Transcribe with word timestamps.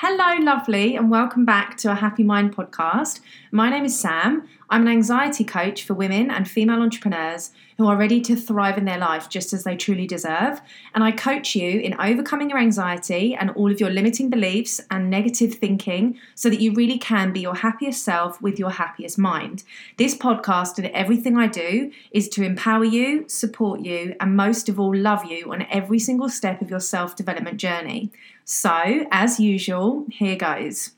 Hello, 0.00 0.36
lovely, 0.40 0.94
and 0.94 1.10
welcome 1.10 1.44
back 1.44 1.76
to 1.78 1.90
a 1.90 1.96
Happy 1.96 2.22
Mind 2.22 2.54
podcast. 2.54 3.18
My 3.50 3.68
name 3.68 3.84
is 3.84 3.98
Sam. 3.98 4.48
I'm 4.70 4.82
an 4.82 4.88
anxiety 4.92 5.42
coach 5.42 5.82
for 5.82 5.94
women 5.94 6.30
and 6.30 6.48
female 6.48 6.82
entrepreneurs 6.82 7.50
who 7.78 7.86
are 7.88 7.96
ready 7.96 8.20
to 8.20 8.36
thrive 8.36 8.78
in 8.78 8.84
their 8.84 8.98
life 8.98 9.28
just 9.28 9.52
as 9.52 9.64
they 9.64 9.74
truly 9.74 10.06
deserve. 10.06 10.60
And 10.94 11.02
I 11.02 11.10
coach 11.10 11.56
you 11.56 11.80
in 11.80 12.00
overcoming 12.00 12.48
your 12.48 12.60
anxiety 12.60 13.34
and 13.34 13.50
all 13.50 13.72
of 13.72 13.80
your 13.80 13.90
limiting 13.90 14.30
beliefs 14.30 14.80
and 14.88 15.10
negative 15.10 15.54
thinking 15.54 16.16
so 16.36 16.48
that 16.48 16.60
you 16.60 16.74
really 16.74 16.98
can 16.98 17.32
be 17.32 17.40
your 17.40 17.56
happiest 17.56 18.04
self 18.04 18.40
with 18.40 18.56
your 18.56 18.70
happiest 18.70 19.18
mind. 19.18 19.64
This 19.96 20.16
podcast 20.16 20.78
and 20.78 20.86
everything 20.88 21.36
I 21.36 21.48
do 21.48 21.90
is 22.12 22.28
to 22.30 22.44
empower 22.44 22.84
you, 22.84 23.24
support 23.28 23.80
you, 23.80 24.14
and 24.20 24.36
most 24.36 24.68
of 24.68 24.78
all, 24.78 24.94
love 24.94 25.24
you 25.24 25.52
on 25.52 25.66
every 25.70 25.98
single 25.98 26.28
step 26.28 26.62
of 26.62 26.70
your 26.70 26.78
self 26.78 27.16
development 27.16 27.56
journey. 27.56 28.12
So, 28.50 29.04
as 29.10 29.38
usual, 29.38 30.06
here 30.10 30.34
goes. 30.34 30.92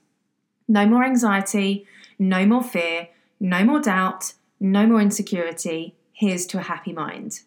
No 0.69 0.87
more 0.87 1.03
anxiety, 1.03 1.85
no 2.17 2.47
more 2.47 2.63
fear, 2.63 3.09
no 3.41 3.65
more 3.65 3.81
doubt, 3.81 4.35
no 4.61 4.87
more 4.87 5.01
insecurity. 5.01 5.97
Here's 6.13 6.47
to 6.47 6.59
a 6.59 6.63
happy 6.63 6.93
mind. 6.93 7.41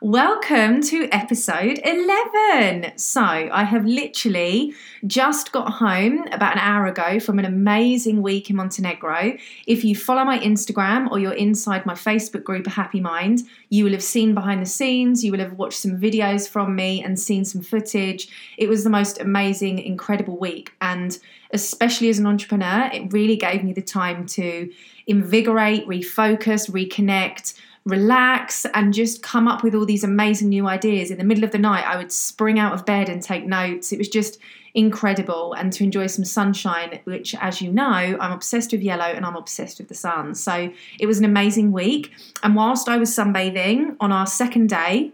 Welcome 0.00 0.80
to 0.82 1.08
episode 1.10 1.80
11. 1.82 2.96
So, 2.96 3.20
I 3.20 3.64
have 3.64 3.84
literally 3.84 4.72
just 5.08 5.50
got 5.50 5.72
home 5.72 6.24
about 6.30 6.52
an 6.52 6.60
hour 6.60 6.86
ago 6.86 7.18
from 7.18 7.40
an 7.40 7.44
amazing 7.44 8.22
week 8.22 8.48
in 8.48 8.54
Montenegro. 8.54 9.36
If 9.66 9.82
you 9.82 9.96
follow 9.96 10.22
my 10.24 10.38
Instagram 10.38 11.10
or 11.10 11.18
you're 11.18 11.32
inside 11.32 11.84
my 11.84 11.94
Facebook 11.94 12.44
group, 12.44 12.68
A 12.68 12.70
Happy 12.70 13.00
Mind, 13.00 13.42
you 13.70 13.82
will 13.82 13.90
have 13.90 14.04
seen 14.04 14.34
behind 14.34 14.62
the 14.62 14.66
scenes, 14.66 15.24
you 15.24 15.32
will 15.32 15.40
have 15.40 15.54
watched 15.54 15.80
some 15.80 15.98
videos 15.98 16.48
from 16.48 16.76
me 16.76 17.02
and 17.02 17.18
seen 17.18 17.44
some 17.44 17.60
footage. 17.60 18.28
It 18.56 18.68
was 18.68 18.84
the 18.84 18.90
most 18.90 19.20
amazing, 19.20 19.80
incredible 19.80 20.38
week. 20.38 20.74
And 20.80 21.18
especially 21.52 22.08
as 22.08 22.20
an 22.20 22.26
entrepreneur, 22.26 22.88
it 22.92 23.12
really 23.12 23.36
gave 23.36 23.64
me 23.64 23.72
the 23.72 23.82
time 23.82 24.26
to 24.26 24.70
invigorate, 25.08 25.88
refocus, 25.88 26.70
reconnect 26.70 27.54
relax 27.88 28.66
and 28.74 28.92
just 28.92 29.22
come 29.22 29.48
up 29.48 29.62
with 29.62 29.74
all 29.74 29.86
these 29.86 30.04
amazing 30.04 30.50
new 30.50 30.66
ideas. 30.66 31.10
In 31.10 31.18
the 31.18 31.24
middle 31.24 31.44
of 31.44 31.52
the 31.52 31.58
night, 31.58 31.84
I 31.86 31.96
would 31.96 32.12
spring 32.12 32.58
out 32.58 32.74
of 32.74 32.84
bed 32.84 33.08
and 33.08 33.22
take 33.22 33.46
notes. 33.46 33.92
It 33.92 33.98
was 33.98 34.08
just 34.08 34.38
incredible 34.74 35.54
and 35.54 35.72
to 35.72 35.82
enjoy 35.82 36.06
some 36.06 36.24
sunshine, 36.24 37.00
which, 37.04 37.34
as 37.36 37.62
you 37.62 37.72
know, 37.72 37.84
I'm 38.20 38.32
obsessed 38.32 38.72
with 38.72 38.82
yellow 38.82 39.06
and 39.06 39.24
I'm 39.24 39.36
obsessed 39.36 39.78
with 39.78 39.88
the 39.88 39.94
sun. 39.94 40.34
So 40.34 40.70
it 41.00 41.06
was 41.06 41.18
an 41.18 41.24
amazing 41.24 41.72
week. 41.72 42.12
And 42.42 42.54
whilst 42.54 42.88
I 42.88 42.98
was 42.98 43.10
sunbathing 43.10 43.96
on 44.00 44.12
our 44.12 44.26
second 44.26 44.68
day, 44.68 45.12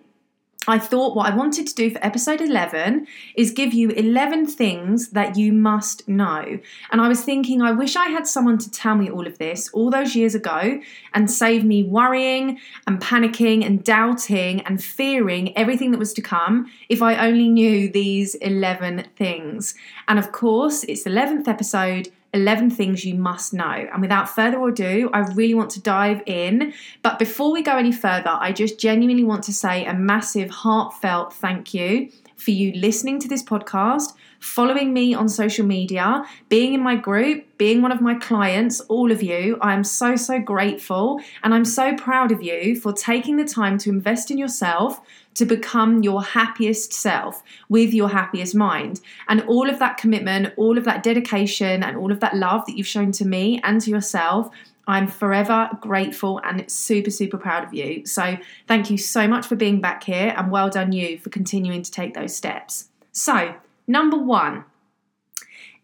I 0.66 0.78
thought 0.78 1.14
what 1.14 1.30
I 1.30 1.36
wanted 1.36 1.66
to 1.66 1.74
do 1.74 1.90
for 1.90 2.04
episode 2.04 2.40
11 2.40 3.06
is 3.34 3.50
give 3.50 3.74
you 3.74 3.90
11 3.90 4.46
things 4.46 5.10
that 5.10 5.36
you 5.36 5.52
must 5.52 6.08
know. 6.08 6.58
And 6.90 7.00
I 7.00 7.08
was 7.08 7.22
thinking, 7.22 7.60
I 7.60 7.72
wish 7.72 7.96
I 7.96 8.06
had 8.06 8.26
someone 8.26 8.58
to 8.58 8.70
tell 8.70 8.94
me 8.94 9.10
all 9.10 9.26
of 9.26 9.38
this 9.38 9.68
all 9.72 9.90
those 9.90 10.14
years 10.14 10.34
ago 10.34 10.80
and 11.12 11.30
save 11.30 11.64
me 11.64 11.82
worrying 11.82 12.58
and 12.86 13.00
panicking 13.00 13.64
and 13.64 13.84
doubting 13.84 14.60
and 14.62 14.82
fearing 14.82 15.56
everything 15.56 15.90
that 15.90 15.98
was 15.98 16.12
to 16.14 16.22
come 16.22 16.70
if 16.88 17.02
I 17.02 17.26
only 17.26 17.48
knew 17.48 17.88
these 17.88 18.34
11 18.36 19.08
things. 19.16 19.74
And 20.08 20.18
of 20.18 20.32
course, 20.32 20.84
it's 20.84 21.04
the 21.04 21.10
11th 21.10 21.48
episode 21.48 22.10
11 22.34 22.70
things 22.70 23.04
you 23.04 23.14
must 23.14 23.54
know. 23.54 23.88
And 23.92 24.02
without 24.02 24.28
further 24.28 24.62
ado, 24.66 25.08
I 25.12 25.20
really 25.20 25.54
want 25.54 25.70
to 25.70 25.80
dive 25.80 26.22
in. 26.26 26.74
But 27.02 27.18
before 27.18 27.52
we 27.52 27.62
go 27.62 27.76
any 27.76 27.92
further, 27.92 28.36
I 28.38 28.52
just 28.52 28.78
genuinely 28.78 29.24
want 29.24 29.44
to 29.44 29.52
say 29.52 29.86
a 29.86 29.94
massive, 29.94 30.50
heartfelt 30.50 31.32
thank 31.32 31.72
you 31.72 32.10
for 32.36 32.50
you 32.50 32.72
listening 32.72 33.18
to 33.20 33.28
this 33.28 33.42
podcast, 33.42 34.12
following 34.40 34.92
me 34.92 35.14
on 35.14 35.28
social 35.28 35.64
media, 35.64 36.24
being 36.48 36.74
in 36.74 36.80
my 36.82 36.96
group, 36.96 37.44
being 37.56 37.80
one 37.80 37.92
of 37.92 38.00
my 38.00 38.14
clients, 38.16 38.80
all 38.82 39.10
of 39.10 39.22
you. 39.22 39.56
I 39.62 39.72
am 39.72 39.84
so, 39.84 40.16
so 40.16 40.38
grateful. 40.40 41.20
And 41.42 41.54
I'm 41.54 41.64
so 41.64 41.94
proud 41.94 42.32
of 42.32 42.42
you 42.42 42.78
for 42.78 42.92
taking 42.92 43.36
the 43.36 43.44
time 43.44 43.78
to 43.78 43.90
invest 43.90 44.30
in 44.30 44.36
yourself 44.36 45.00
to 45.34 45.44
become 45.44 46.02
your 46.02 46.22
happiest 46.22 46.92
self 46.92 47.42
with 47.68 47.92
your 47.92 48.08
happiest 48.08 48.54
mind. 48.54 49.00
And 49.28 49.42
all 49.42 49.68
of 49.68 49.78
that 49.78 49.96
commitment, 49.96 50.54
all 50.56 50.78
of 50.78 50.84
that 50.84 51.02
dedication, 51.02 51.82
and 51.82 51.96
all 51.96 52.12
of 52.12 52.20
that 52.20 52.36
love 52.36 52.64
that 52.66 52.76
you've 52.76 52.86
shown 52.86 53.12
to 53.12 53.24
me 53.24 53.60
and 53.62 53.80
to 53.82 53.90
yourself. 53.90 54.50
I'm 54.86 55.06
forever 55.06 55.70
grateful 55.80 56.40
and 56.44 56.70
super, 56.70 57.10
super 57.10 57.38
proud 57.38 57.64
of 57.64 57.72
you. 57.72 58.04
So, 58.06 58.36
thank 58.68 58.90
you 58.90 58.98
so 58.98 59.26
much 59.26 59.46
for 59.46 59.56
being 59.56 59.80
back 59.80 60.04
here, 60.04 60.34
and 60.36 60.50
well 60.50 60.68
done, 60.68 60.92
you, 60.92 61.18
for 61.18 61.30
continuing 61.30 61.82
to 61.82 61.90
take 61.90 62.14
those 62.14 62.36
steps. 62.36 62.88
So, 63.12 63.54
number 63.86 64.18
one, 64.18 64.64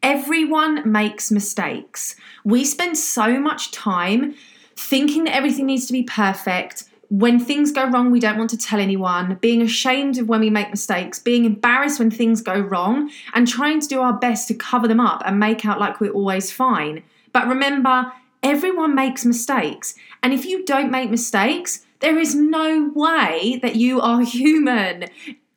everyone 0.03 0.91
makes 0.91 1.31
mistakes. 1.31 2.15
We 2.45 2.65
spend 2.65 2.99
so 2.99 3.41
much 3.41 3.71
time 3.71 4.35
thinking 4.77 5.25
that 5.25 5.35
everything 5.35 5.67
needs 5.67 5.87
to 5.87 5.93
be 5.93 6.03
perfect, 6.03 6.85
when 7.11 7.41
things 7.41 7.73
go 7.73 7.87
wrong, 7.91 8.13
we 8.13 8.21
don't 8.21 8.39
want 8.39 8.51
to 8.51 8.57
tell 8.57 8.79
anyone, 8.79 9.35
being 9.41 9.61
ashamed 9.61 10.17
of 10.17 10.29
when 10.29 10.41
we 10.41 10.49
make 10.49 10.71
mistakes, 10.71 11.19
being 11.19 11.45
embarrassed 11.45 11.99
when 11.99 12.11
things 12.11 12.41
go 12.41 12.59
wrong, 12.59 13.11
and 13.35 13.49
trying 13.49 13.81
to 13.81 13.89
do 13.89 14.01
our 14.01 14.13
best 14.13 14.47
to 14.47 14.55
cover 14.55 14.87
them 14.87 15.01
up 15.01 15.21
and 15.27 15.39
make 15.39 15.67
out 15.67 15.81
like 15.81 16.01
we're 16.01 16.13
always 16.13 16.53
fine. 16.53 17.03
But 17.33 17.49
remember, 17.49 18.13
everyone 18.45 18.95
makes 18.95 19.25
mistakes. 19.25 19.97
And 20.23 20.33
if 20.33 20.45
you 20.45 20.65
don't 20.65 20.93
make 20.93 21.11
mistakes, 21.11 21.85
there 21.99 22.17
is 22.17 22.37
no 22.37 22.93
way 22.95 23.59
that 23.61 23.75
you 23.75 24.01
are 24.01 24.21
human 24.25 25.07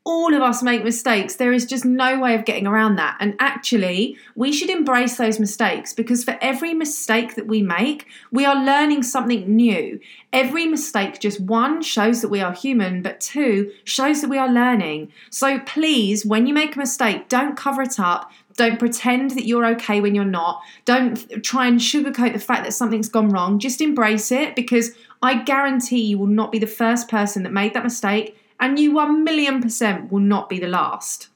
all 0.06 0.34
of 0.34 0.42
us 0.42 0.62
make 0.62 0.84
mistakes. 0.84 1.38
There 1.38 1.54
is 1.54 1.66
just 1.66 1.86
no 1.86 2.20
way 2.20 2.36
of 2.36 2.44
getting 2.44 2.68
around 2.68 2.98
that. 2.98 3.16
And 3.22 3.36
actually, 3.40 4.18
we 4.36 4.52
should 4.52 4.70
embrace 4.70 5.16
those 5.16 5.40
mistakes 5.40 5.94
because 5.94 6.26
for 6.26 6.38
every 6.42 6.74
mistake 6.74 7.36
that 7.36 7.48
we 7.48 7.62
make, 7.62 8.06
we 8.30 8.44
are 8.44 8.66
learning 8.66 9.04
something 9.04 9.56
new. 9.56 10.02
Every 10.34 10.66
mistake, 10.66 11.20
just 11.20 11.40
one, 11.40 11.82
shows 11.82 12.22
that 12.22 12.28
we 12.28 12.42
are 12.42 12.52
human, 12.52 13.02
but 13.02 13.22
two, 13.22 13.72
shows 13.86 14.20
that 14.22 14.30
we 14.30 14.38
are 14.38 14.50
learning. 14.50 15.12
So 15.30 15.60
please, 15.60 16.26
when 16.26 16.48
you 16.48 16.54
make 16.54 16.76
a 16.76 16.80
mistake, 16.80 17.30
don't 17.30 17.56
cover 17.56 17.82
it 17.82 17.98
up. 17.98 18.30
Don't 18.56 18.78
pretend 18.78 19.32
that 19.32 19.46
you're 19.46 19.66
okay 19.68 20.02
when 20.02 20.16
you're 20.16 20.26
not. 20.26 20.62
Don't 20.84 21.44
try 21.44 21.66
and 21.66 21.80
sugarcoat 21.80 22.34
the 22.34 22.40
fact 22.40 22.66
that 22.66 22.74
something's 22.74 23.10
gone 23.10 23.30
wrong. 23.30 23.58
Just 23.58 23.80
embrace 23.80 24.32
it 24.34 24.54
because 24.56 24.92
I 25.22 25.42
guarantee 25.42 26.02
you 26.02 26.18
will 26.18 26.28
not 26.28 26.52
be 26.52 26.60
the 26.60 26.68
first 26.68 27.08
person 27.08 27.44
that 27.44 27.54
made 27.54 27.74
that 27.74 27.84
mistake 27.84 28.38
and 28.64 28.80
you 28.80 28.94
1 28.94 29.26
million 29.26 29.62
percent 29.62 30.10
will 30.10 30.22
not 30.22 30.48
be 30.48 30.58
the 30.58 30.70
last. 30.70 31.28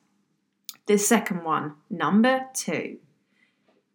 The 0.86 0.98
second 0.98 1.44
one, 1.44 1.74
number 1.90 2.46
two, 2.54 3.00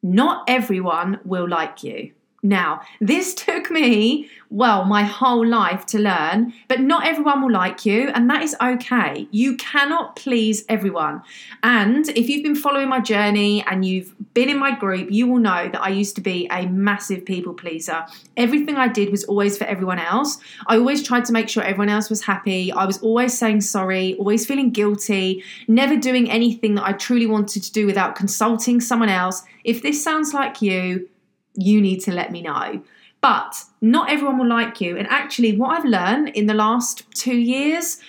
not 0.02 0.44
everyone 0.46 1.18
will 1.24 1.48
like 1.48 1.82
you. 1.82 2.12
Now, 2.42 2.82
this 3.00 3.34
took 3.46 3.70
me, 3.70 4.28
well, 4.50 4.84
my 4.84 5.04
whole 5.04 5.46
life 5.46 5.86
to 5.86 5.98
learn, 5.98 6.52
but 6.68 6.80
not 6.80 7.06
everyone 7.06 7.42
will 7.42 7.52
like 7.52 7.86
you, 7.86 8.08
and 8.08 8.28
that 8.28 8.42
is 8.42 8.54
okay. 8.60 9.26
You 9.30 9.56
cannot 9.56 10.16
please 10.16 10.64
everyone. 10.68 11.22
And 11.62 12.08
if 12.10 12.28
you've 12.28 12.42
been 12.42 12.56
following 12.56 12.88
my 12.88 13.00
journey 13.00 13.64
and 13.66 13.84
you've 13.84 14.14
been 14.34 14.48
in 14.48 14.58
my 14.58 14.76
group, 14.76 15.10
you 15.10 15.26
will 15.26 15.38
know 15.38 15.68
that 15.70 15.80
I 15.80 15.88
used 15.88 16.16
to 16.16 16.20
be 16.20 16.48
a 16.50 16.66
massive 16.66 17.24
people 17.24 17.54
pleaser. 17.54 18.04
Everything 18.36 18.76
I 18.76 18.88
did 18.88 19.10
was 19.10 19.24
always 19.24 19.56
for 19.56 19.64
everyone 19.64 19.98
else. 19.98 20.38
I 20.66 20.76
always 20.76 21.02
tried 21.02 21.24
to 21.26 21.32
make 21.32 21.48
sure 21.48 21.62
everyone 21.62 21.88
else 21.88 22.10
was 22.10 22.22
happy. 22.22 22.72
I 22.72 22.84
was 22.84 22.98
always 23.02 23.36
saying 23.36 23.62
sorry, 23.62 24.14
always 24.16 24.44
feeling 24.44 24.70
guilty, 24.70 25.42
never 25.68 25.96
doing 25.96 26.30
anything 26.30 26.74
that 26.74 26.86
I 26.86 26.92
truly 26.92 27.26
wanted 27.26 27.62
to 27.62 27.72
do 27.72 27.86
without 27.86 28.16
consulting 28.16 28.80
someone 28.80 29.08
else. 29.08 29.42
If 29.64 29.82
this 29.82 30.02
sounds 30.02 30.34
like 30.34 30.60
you, 30.60 31.08
you 31.54 31.80
need 31.80 32.00
to 32.00 32.12
let 32.12 32.32
me 32.32 32.42
know. 32.42 32.82
But 33.20 33.64
not 33.80 34.10
everyone 34.10 34.38
will 34.38 34.48
like 34.48 34.80
you. 34.80 34.96
And 34.96 35.06
actually, 35.08 35.56
what 35.56 35.78
I've 35.78 35.84
learned 35.84 36.30
in 36.30 36.46
the 36.46 36.54
last 36.54 37.04
two 37.14 37.36
years 37.36 38.00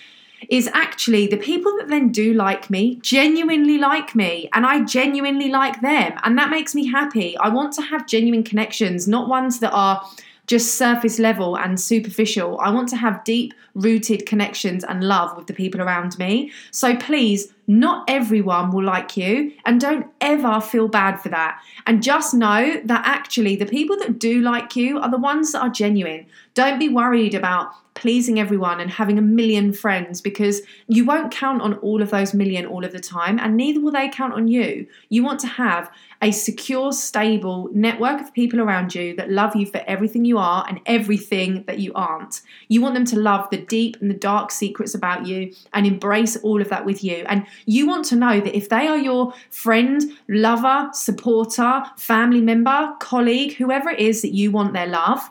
is 0.49 0.69
actually 0.73 1.27
the 1.27 1.37
people 1.37 1.71
that 1.77 1.87
then 1.87 2.11
do 2.11 2.33
like 2.33 2.69
me 2.69 2.95
genuinely 3.01 3.77
like 3.77 4.13
me 4.13 4.49
and 4.53 4.65
I 4.65 4.83
genuinely 4.83 5.49
like 5.49 5.81
them. 5.81 6.13
And 6.23 6.37
that 6.37 6.49
makes 6.49 6.75
me 6.75 6.87
happy. 6.87 7.37
I 7.37 7.49
want 7.49 7.73
to 7.73 7.81
have 7.81 8.07
genuine 8.07 8.43
connections, 8.43 9.07
not 9.07 9.29
ones 9.29 9.59
that 9.59 9.71
are 9.71 10.03
just 10.47 10.75
surface 10.75 11.19
level 11.19 11.57
and 11.57 11.79
superficial. 11.79 12.59
I 12.59 12.69
want 12.71 12.89
to 12.89 12.97
have 12.97 13.23
deep 13.23 13.53
rooted 13.75 14.25
connections 14.25 14.83
and 14.83 15.03
love 15.03 15.35
with 15.37 15.47
the 15.47 15.53
people 15.53 15.81
around 15.81 16.17
me. 16.19 16.51
So 16.71 16.95
please, 16.97 17.53
not 17.67 18.03
everyone 18.09 18.71
will 18.71 18.83
like 18.83 19.15
you, 19.15 19.53
and 19.65 19.79
don't 19.79 20.07
ever 20.21 20.59
feel 20.59 20.87
bad 20.87 21.17
for 21.17 21.29
that. 21.29 21.61
And 21.85 22.03
just 22.03 22.33
know 22.33 22.81
that 22.83 23.05
actually, 23.05 23.55
the 23.55 23.65
people 23.65 23.97
that 23.97 24.19
do 24.19 24.41
like 24.41 24.75
you 24.75 24.99
are 24.99 25.09
the 25.09 25.17
ones 25.17 25.51
that 25.51 25.61
are 25.61 25.69
genuine. 25.69 26.25
Don't 26.53 26.79
be 26.79 26.89
worried 26.89 27.33
about 27.33 27.71
pleasing 27.95 28.39
everyone 28.39 28.79
and 28.79 28.89
having 28.89 29.17
a 29.17 29.21
million 29.21 29.71
friends 29.71 30.19
because 30.19 30.61
you 30.87 31.05
won't 31.05 31.31
count 31.31 31.61
on 31.61 31.75
all 31.75 32.01
of 32.01 32.09
those 32.09 32.33
million 32.33 32.65
all 32.65 32.83
of 32.83 32.91
the 32.91 32.99
time, 32.99 33.39
and 33.39 33.55
neither 33.55 33.79
will 33.79 33.91
they 33.91 34.09
count 34.09 34.33
on 34.33 34.47
you. 34.47 34.87
You 35.09 35.23
want 35.23 35.39
to 35.41 35.47
have 35.47 35.91
a 36.21 36.31
secure, 36.31 36.93
stable 36.93 37.69
network 37.73 38.21
of 38.21 38.33
people 38.33 38.61
around 38.61 38.95
you 38.95 39.13
that 39.17 39.29
love 39.29 39.55
you 39.55 39.65
for 39.65 39.83
everything 39.85 40.23
you 40.23 40.37
are 40.37 40.65
and 40.69 40.79
everything 40.85 41.65
that 41.67 41.79
you 41.79 41.91
aren't. 41.93 42.41
You 42.69 42.81
want 42.81 42.93
them 42.93 43.05
to 43.05 43.19
love 43.19 43.49
the 43.49 43.57
deep 43.57 43.97
and 43.99 44.09
the 44.09 44.15
dark 44.15 44.51
secrets 44.51 44.95
about 44.95 45.27
you 45.27 45.53
and 45.73 45.85
embrace 45.85 46.37
all 46.37 46.61
of 46.61 46.69
that 46.69 46.85
with 46.85 47.03
you. 47.03 47.25
And 47.27 47.45
you 47.65 47.87
want 47.87 48.05
to 48.05 48.15
know 48.15 48.39
that 48.39 48.55
if 48.55 48.69
they 48.69 48.87
are 48.87 48.97
your 48.97 49.33
friend, 49.49 50.01
lover, 50.27 50.89
supporter, 50.93 51.83
family 51.97 52.41
member, 52.41 52.93
colleague, 52.99 53.55
whoever 53.55 53.89
it 53.89 53.99
is 53.99 54.21
that 54.21 54.33
you 54.33 54.51
want 54.51 54.73
their 54.73 54.87
love, 54.87 55.29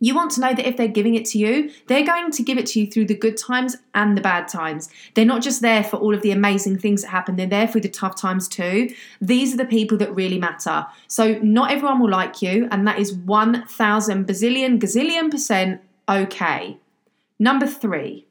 you 0.00 0.14
want 0.14 0.32
to 0.32 0.40
know 0.40 0.52
that 0.52 0.68
if 0.68 0.76
they're 0.76 0.88
giving 0.88 1.14
it 1.14 1.24
to 1.26 1.38
you, 1.38 1.70
they're 1.86 2.04
going 2.04 2.30
to 2.30 2.42
give 2.42 2.58
it 2.58 2.66
to 2.66 2.80
you 2.80 2.86
through 2.86 3.06
the 3.06 3.14
good 3.14 3.36
times 3.36 3.76
and 3.94 4.16
the 4.16 4.20
bad 4.20 4.48
times. 4.48 4.90
They're 5.14 5.24
not 5.24 5.42
just 5.42 5.62
there 5.62 5.82
for 5.82 5.96
all 5.96 6.14
of 6.14 6.22
the 6.22 6.32
amazing 6.32 6.78
things 6.78 7.02
that 7.02 7.08
happen, 7.08 7.36
they're 7.36 7.46
there 7.46 7.66
through 7.66 7.82
the 7.82 7.88
tough 7.88 8.20
times 8.20 8.46
too. 8.46 8.90
These 9.20 9.54
are 9.54 9.56
the 9.56 9.64
people 9.64 9.96
that 9.98 10.14
really 10.14 10.38
matter. 10.38 10.86
So, 11.06 11.38
not 11.38 11.70
everyone 11.70 12.00
will 12.00 12.10
like 12.10 12.42
you, 12.42 12.68
and 12.70 12.86
that 12.86 12.98
is 12.98 13.14
1000 13.14 14.26
bazillion, 14.26 14.78
gazillion 14.78 15.30
percent 15.30 15.80
okay. 16.08 16.78
Number 17.38 17.66
three, 17.66 18.26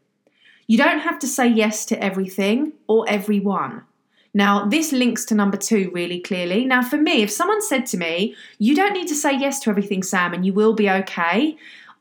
you 0.67 0.77
don't 0.77 0.99
have 0.99 1.19
to 1.19 1.27
say 1.27 1.47
yes 1.47 1.85
to 1.85 2.03
everything 2.03 2.73
or 2.87 3.05
everyone. 3.09 3.83
Now, 4.33 4.65
this 4.65 4.91
links 4.91 5.25
to 5.25 5.35
number 5.35 5.57
two 5.57 5.91
really 5.93 6.19
clearly. 6.19 6.65
Now, 6.65 6.81
for 6.81 6.97
me, 6.97 7.21
if 7.21 7.29
someone 7.29 7.61
said 7.61 7.85
to 7.87 7.97
me, 7.97 8.35
You 8.57 8.75
don't 8.75 8.93
need 8.93 9.07
to 9.09 9.15
say 9.15 9.37
yes 9.37 9.59
to 9.61 9.69
everything, 9.69 10.01
Sam, 10.01 10.33
and 10.33 10.45
you 10.45 10.53
will 10.53 10.73
be 10.73 10.89
okay, 10.89 11.55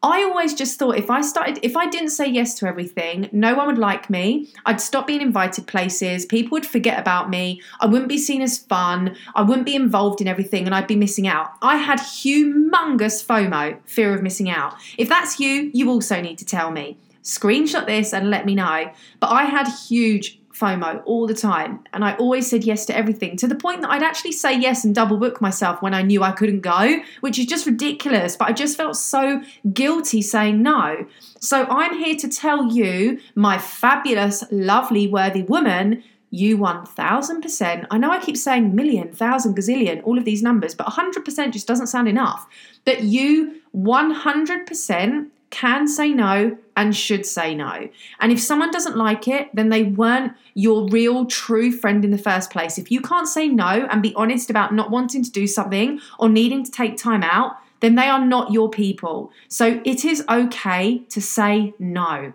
I 0.04 0.24
always 0.24 0.52
just 0.52 0.80
thought 0.80 0.98
if 0.98 1.10
I 1.10 1.20
started, 1.20 1.60
if 1.62 1.76
I 1.76 1.88
didn't 1.88 2.10
say 2.10 2.26
yes 2.26 2.54
to 2.54 2.66
everything, 2.66 3.28
no 3.30 3.54
one 3.54 3.68
would 3.68 3.78
like 3.78 4.10
me. 4.10 4.48
I'd 4.66 4.80
stop 4.80 5.06
being 5.06 5.20
invited 5.20 5.68
places. 5.68 6.26
People 6.26 6.56
would 6.56 6.66
forget 6.66 6.98
about 6.98 7.30
me. 7.30 7.62
I 7.78 7.86
wouldn't 7.86 8.08
be 8.08 8.18
seen 8.18 8.42
as 8.42 8.58
fun. 8.58 9.16
I 9.36 9.42
wouldn't 9.42 9.66
be 9.66 9.76
involved 9.76 10.20
in 10.20 10.26
everything 10.26 10.66
and 10.66 10.74
I'd 10.74 10.88
be 10.88 10.96
missing 10.96 11.28
out. 11.28 11.52
I 11.62 11.76
had 11.76 12.00
humongous 12.00 13.24
FOMO, 13.24 13.78
fear 13.84 14.12
of 14.12 14.22
missing 14.22 14.50
out. 14.50 14.74
If 14.98 15.08
that's 15.08 15.38
you, 15.38 15.70
you 15.72 15.88
also 15.88 16.20
need 16.20 16.38
to 16.38 16.44
tell 16.44 16.72
me. 16.72 16.98
Screenshot 17.22 17.86
this 17.86 18.12
and 18.12 18.30
let 18.30 18.46
me 18.46 18.54
know. 18.54 18.90
But 19.20 19.30
I 19.30 19.44
had 19.44 19.68
huge 19.68 20.40
FOMO 20.52 21.02
all 21.06 21.26
the 21.26 21.34
time. 21.34 21.80
And 21.92 22.04
I 22.04 22.14
always 22.16 22.48
said 22.48 22.64
yes 22.64 22.86
to 22.86 22.96
everything 22.96 23.36
to 23.38 23.48
the 23.48 23.54
point 23.54 23.80
that 23.82 23.90
I'd 23.90 24.02
actually 24.02 24.32
say 24.32 24.58
yes 24.58 24.84
and 24.84 24.94
double 24.94 25.16
book 25.16 25.40
myself 25.40 25.82
when 25.82 25.94
I 25.94 26.02
knew 26.02 26.22
I 26.22 26.32
couldn't 26.32 26.60
go, 26.60 27.00
which 27.20 27.38
is 27.38 27.46
just 27.46 27.66
ridiculous. 27.66 28.36
But 28.36 28.48
I 28.48 28.52
just 28.52 28.76
felt 28.76 28.96
so 28.96 29.42
guilty 29.72 30.22
saying 30.22 30.62
no. 30.62 31.06
So 31.40 31.64
I'm 31.64 31.98
here 31.98 32.16
to 32.16 32.28
tell 32.28 32.72
you, 32.72 33.18
my 33.34 33.58
fabulous, 33.58 34.44
lovely, 34.50 35.08
worthy 35.08 35.42
woman, 35.42 36.02
you 36.30 36.56
1000%. 36.56 37.86
I 37.90 37.98
know 37.98 38.10
I 38.10 38.18
keep 38.18 38.36
saying 38.36 38.74
million, 38.74 39.12
thousand, 39.12 39.56
gazillion, 39.56 40.02
all 40.04 40.16
of 40.16 40.24
these 40.24 40.42
numbers, 40.42 40.74
but 40.74 40.86
100% 40.86 41.52
just 41.52 41.66
doesn't 41.66 41.88
sound 41.88 42.08
enough. 42.08 42.46
That 42.84 43.02
you 43.02 43.60
100% 43.74 45.28
can 45.52 45.86
say 45.86 46.12
no 46.12 46.56
and 46.76 46.96
should 46.96 47.24
say 47.24 47.54
no. 47.54 47.88
And 48.18 48.32
if 48.32 48.40
someone 48.40 48.72
doesn't 48.72 48.96
like 48.96 49.28
it, 49.28 49.50
then 49.54 49.68
they 49.68 49.84
weren't 49.84 50.32
your 50.54 50.88
real 50.88 51.26
true 51.26 51.70
friend 51.70 52.04
in 52.04 52.10
the 52.10 52.18
first 52.18 52.50
place. 52.50 52.78
If 52.78 52.90
you 52.90 53.00
can't 53.00 53.28
say 53.28 53.46
no 53.48 53.86
and 53.90 54.02
be 54.02 54.14
honest 54.16 54.50
about 54.50 54.74
not 54.74 54.90
wanting 54.90 55.22
to 55.22 55.30
do 55.30 55.46
something 55.46 56.00
or 56.18 56.28
needing 56.28 56.64
to 56.64 56.70
take 56.70 56.96
time 56.96 57.22
out, 57.22 57.56
then 57.80 57.94
they 57.96 58.08
are 58.08 58.24
not 58.24 58.50
your 58.50 58.70
people. 58.70 59.30
So 59.48 59.80
it 59.84 60.04
is 60.04 60.24
okay 60.28 60.98
to 61.10 61.20
say 61.20 61.74
no. 61.78 62.32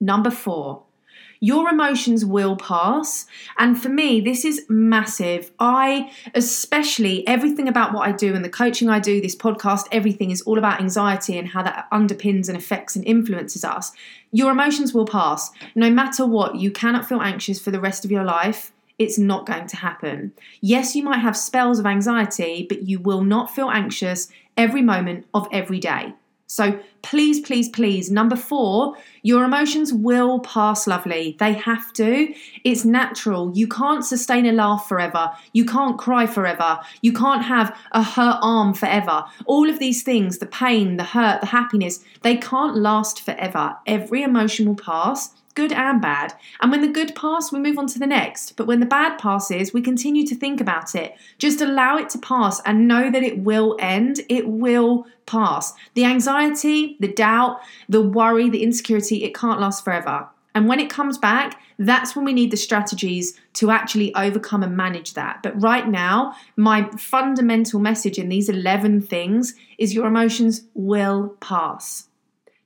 Number 0.00 0.30
four, 0.30 0.82
your 1.42 1.68
emotions 1.68 2.24
will 2.24 2.54
pass. 2.54 3.26
And 3.58 3.80
for 3.80 3.88
me, 3.88 4.20
this 4.20 4.44
is 4.44 4.64
massive. 4.68 5.50
I, 5.58 6.12
especially 6.36 7.26
everything 7.26 7.66
about 7.66 7.92
what 7.92 8.08
I 8.08 8.12
do 8.12 8.36
and 8.36 8.44
the 8.44 8.48
coaching 8.48 8.88
I 8.88 9.00
do, 9.00 9.20
this 9.20 9.34
podcast, 9.34 9.88
everything 9.90 10.30
is 10.30 10.40
all 10.42 10.56
about 10.56 10.80
anxiety 10.80 11.36
and 11.36 11.48
how 11.48 11.64
that 11.64 11.88
underpins 11.92 12.46
and 12.46 12.56
affects 12.56 12.94
and 12.94 13.04
influences 13.04 13.64
us. 13.64 13.90
Your 14.30 14.52
emotions 14.52 14.94
will 14.94 15.04
pass. 15.04 15.50
No 15.74 15.90
matter 15.90 16.24
what, 16.24 16.54
you 16.54 16.70
cannot 16.70 17.08
feel 17.08 17.20
anxious 17.20 17.60
for 17.60 17.72
the 17.72 17.80
rest 17.80 18.04
of 18.04 18.12
your 18.12 18.24
life 18.24 18.72
it's 18.98 19.18
not 19.18 19.46
going 19.46 19.66
to 19.66 19.76
happen. 19.76 20.32
Yes, 20.60 20.94
you 20.94 21.02
might 21.02 21.18
have 21.18 21.36
spells 21.36 21.80
of 21.80 21.86
anxiety, 21.86 22.66
but 22.68 22.82
you 22.82 23.00
will 23.00 23.24
not 23.24 23.52
feel 23.52 23.68
anxious 23.68 24.28
every 24.56 24.82
moment 24.82 25.26
of 25.34 25.48
every 25.50 25.80
day. 25.80 26.14
So 26.46 26.78
please, 27.02 27.40
please, 27.40 27.68
please, 27.68 28.10
number 28.10 28.36
four, 28.36 28.96
your 29.22 29.44
emotions 29.44 29.92
will 29.92 30.40
pass 30.40 30.86
lovely. 30.86 31.36
They 31.38 31.52
have 31.52 31.92
to. 31.94 32.34
It's 32.64 32.84
natural. 32.84 33.52
You 33.54 33.68
can't 33.68 34.04
sustain 34.04 34.46
a 34.46 34.52
laugh 34.52 34.88
forever. 34.88 35.32
You 35.52 35.64
can't 35.64 35.98
cry 35.98 36.26
forever. 36.26 36.80
You 37.00 37.12
can't 37.12 37.44
have 37.44 37.76
a 37.92 38.02
hurt 38.02 38.38
arm 38.42 38.74
forever. 38.74 39.24
All 39.46 39.68
of 39.68 39.78
these 39.78 40.02
things, 40.02 40.38
the 40.38 40.46
pain, 40.46 40.96
the 40.96 41.04
hurt, 41.04 41.40
the 41.40 41.48
happiness, 41.48 42.04
they 42.22 42.36
can't 42.36 42.76
last 42.76 43.20
forever. 43.20 43.76
Every 43.86 44.22
emotion 44.22 44.66
will 44.66 44.76
pass 44.76 45.34
good 45.54 45.72
and 45.72 46.00
bad. 46.00 46.34
And 46.60 46.70
when 46.70 46.80
the 46.80 46.88
good 46.88 47.14
pass, 47.14 47.52
we 47.52 47.58
move 47.58 47.78
on 47.78 47.86
to 47.88 47.98
the 47.98 48.06
next. 48.06 48.56
But 48.56 48.66
when 48.66 48.80
the 48.80 48.86
bad 48.86 49.18
passes, 49.18 49.72
we 49.72 49.82
continue 49.82 50.26
to 50.26 50.34
think 50.34 50.60
about 50.60 50.94
it. 50.94 51.14
Just 51.38 51.60
allow 51.60 51.96
it 51.96 52.08
to 52.10 52.18
pass 52.18 52.60
and 52.64 52.88
know 52.88 53.10
that 53.10 53.22
it 53.22 53.38
will 53.38 53.76
end. 53.78 54.20
It 54.28 54.48
will 54.48 55.06
pass. 55.26 55.74
The 55.94 56.04
anxiety, 56.04 56.91
the 57.00 57.08
doubt, 57.08 57.60
the 57.88 58.02
worry, 58.02 58.48
the 58.48 58.62
insecurity, 58.62 59.24
it 59.24 59.34
can't 59.34 59.60
last 59.60 59.84
forever. 59.84 60.28
And 60.54 60.68
when 60.68 60.80
it 60.80 60.90
comes 60.90 61.16
back, 61.16 61.60
that's 61.78 62.14
when 62.14 62.24
we 62.24 62.32
need 62.32 62.50
the 62.50 62.56
strategies 62.56 63.38
to 63.54 63.70
actually 63.70 64.14
overcome 64.14 64.62
and 64.62 64.76
manage 64.76 65.14
that. 65.14 65.42
But 65.42 65.60
right 65.60 65.88
now, 65.88 66.34
my 66.56 66.90
fundamental 66.98 67.80
message 67.80 68.18
in 68.18 68.28
these 68.28 68.48
11 68.48 69.02
things 69.02 69.54
is 69.78 69.94
your 69.94 70.06
emotions 70.06 70.64
will 70.74 71.36
pass. 71.40 72.08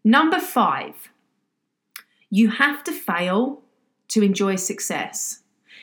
Number 0.03 0.41
five, 0.41 1.11
you 2.31 2.51
have 2.51 2.83
to 2.85 2.93
fail 2.93 3.63
to 4.09 4.23
enjoy 4.23 4.57
success. 4.57 5.41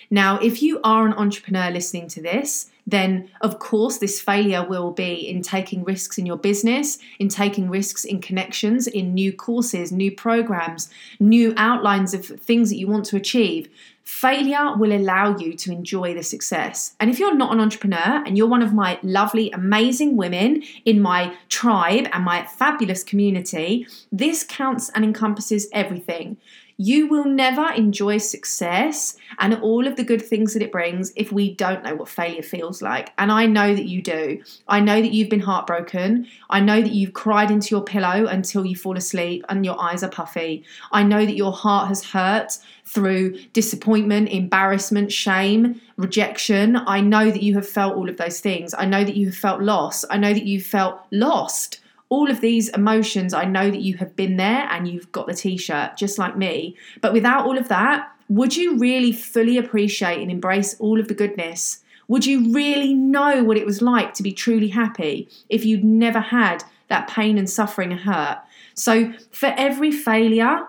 Now, 0.09 0.39
if 0.39 0.61
you 0.61 0.79
are 0.83 1.07
an 1.07 1.13
entrepreneur 1.13 1.71
listening 1.71 2.07
to 2.09 2.21
this, 2.21 2.69
then 2.85 3.29
of 3.41 3.59
course 3.59 3.97
this 3.97 4.19
failure 4.19 4.65
will 4.67 4.91
be 4.91 5.13
in 5.27 5.41
taking 5.41 5.83
risks 5.83 6.17
in 6.17 6.25
your 6.25 6.37
business, 6.37 6.99
in 7.19 7.29
taking 7.29 7.69
risks 7.69 8.03
in 8.03 8.21
connections, 8.21 8.87
in 8.87 9.13
new 9.13 9.31
courses, 9.31 9.91
new 9.91 10.11
programs, 10.11 10.89
new 11.19 11.53
outlines 11.57 12.13
of 12.13 12.25
things 12.25 12.69
that 12.69 12.77
you 12.77 12.87
want 12.87 13.05
to 13.05 13.15
achieve. 13.15 13.69
Failure 14.03 14.75
will 14.75 14.91
allow 14.91 15.37
you 15.37 15.53
to 15.53 15.71
enjoy 15.71 16.13
the 16.13 16.23
success. 16.23 16.93
And 16.99 17.09
if 17.09 17.19
you're 17.19 17.35
not 17.35 17.53
an 17.53 17.61
entrepreneur 17.61 18.21
and 18.25 18.37
you're 18.37 18.47
one 18.47 18.61
of 18.61 18.73
my 18.73 18.99
lovely, 19.01 19.49
amazing 19.51 20.17
women 20.17 20.61
in 20.83 21.01
my 21.01 21.33
tribe 21.47 22.09
and 22.11 22.25
my 22.25 22.45
fabulous 22.45 23.01
community, 23.01 23.87
this 24.11 24.43
counts 24.43 24.89
and 24.89 25.05
encompasses 25.05 25.69
everything. 25.71 26.35
You 26.77 27.07
will 27.07 27.25
never 27.25 27.71
enjoy 27.71 28.17
success 28.17 29.15
and 29.39 29.53
all 29.55 29.87
of 29.87 29.95
the 29.95 30.03
good 30.03 30.21
things 30.21 30.53
that 30.53 30.63
it 30.63 30.71
brings 30.71 31.13
if 31.15 31.31
we 31.31 31.53
don't 31.53 31.83
know 31.83 31.95
what 31.95 32.09
failure 32.09 32.41
feels 32.41 32.81
like. 32.81 33.13
And 33.17 33.31
I 33.31 33.45
know 33.45 33.75
that 33.75 33.85
you 33.85 34.01
do. 34.01 34.41
I 34.67 34.79
know 34.79 35.01
that 35.01 35.11
you've 35.11 35.29
been 35.29 35.39
heartbroken. 35.39 36.27
I 36.49 36.59
know 36.59 36.81
that 36.81 36.91
you've 36.91 37.13
cried 37.13 37.51
into 37.51 37.75
your 37.75 37.83
pillow 37.83 38.25
until 38.25 38.65
you 38.65 38.75
fall 38.75 38.97
asleep 38.97 39.45
and 39.49 39.63
your 39.63 39.79
eyes 39.79 40.03
are 40.03 40.09
puffy. 40.09 40.63
I 40.91 41.03
know 41.03 41.25
that 41.25 41.35
your 41.35 41.53
heart 41.53 41.89
has 41.89 42.03
hurt 42.03 42.57
through 42.85 43.39
disappointment, 43.53 44.29
embarrassment, 44.29 45.11
shame, 45.11 45.79
rejection. 45.97 46.75
I 46.75 47.01
know 47.01 47.29
that 47.29 47.43
you 47.43 47.53
have 47.55 47.67
felt 47.67 47.95
all 47.95 48.09
of 48.09 48.17
those 48.17 48.39
things. 48.39 48.73
I 48.73 48.85
know 48.85 49.03
that 49.03 49.15
you 49.15 49.27
have 49.27 49.35
felt 49.35 49.61
loss. 49.61 50.03
I 50.09 50.17
know 50.17 50.33
that 50.33 50.45
you've 50.45 50.65
felt 50.65 50.99
lost 51.11 51.79
all 52.09 52.29
of 52.29 52.41
these 52.41 52.69
emotions, 52.69 53.33
I 53.33 53.45
know 53.45 53.71
that 53.71 53.81
you 53.81 53.97
have 53.97 54.15
been 54.15 54.37
there 54.37 54.67
and 54.69 54.87
you've 54.87 55.11
got 55.11 55.27
the 55.27 55.33
t 55.33 55.57
shirt 55.57 55.97
just 55.97 56.17
like 56.17 56.37
me. 56.37 56.75
But 57.01 57.13
without 57.13 57.45
all 57.45 57.57
of 57.57 57.69
that, 57.69 58.09
would 58.29 58.55
you 58.55 58.77
really 58.77 59.11
fully 59.11 59.57
appreciate 59.57 60.21
and 60.21 60.31
embrace 60.31 60.75
all 60.79 60.99
of 60.99 61.07
the 61.07 61.13
goodness? 61.13 61.79
Would 62.07 62.25
you 62.25 62.53
really 62.53 62.93
know 62.93 63.43
what 63.43 63.57
it 63.57 63.65
was 63.65 63.81
like 63.81 64.13
to 64.15 64.23
be 64.23 64.31
truly 64.31 64.69
happy 64.69 65.27
if 65.49 65.65
you'd 65.65 65.83
never 65.83 66.19
had 66.19 66.63
that 66.89 67.07
pain 67.07 67.37
and 67.37 67.49
suffering 67.49 67.91
and 67.91 68.01
hurt? 68.01 68.39
So, 68.75 69.13
for 69.31 69.53
every 69.57 69.91
failure, 69.91 70.67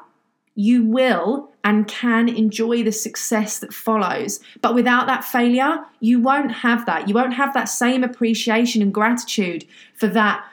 you 0.54 0.84
will 0.84 1.50
and 1.64 1.88
can 1.88 2.28
enjoy 2.28 2.82
the 2.82 2.92
success 2.92 3.58
that 3.58 3.72
follows. 3.72 4.40
But 4.60 4.74
without 4.74 5.06
that 5.06 5.24
failure, 5.24 5.78
you 6.00 6.20
won't 6.20 6.52
have 6.52 6.86
that. 6.86 7.08
You 7.08 7.14
won't 7.14 7.34
have 7.34 7.54
that 7.54 7.64
same 7.64 8.04
appreciation 8.04 8.82
and 8.82 8.92
gratitude 8.92 9.64
for 9.94 10.06
that 10.08 10.44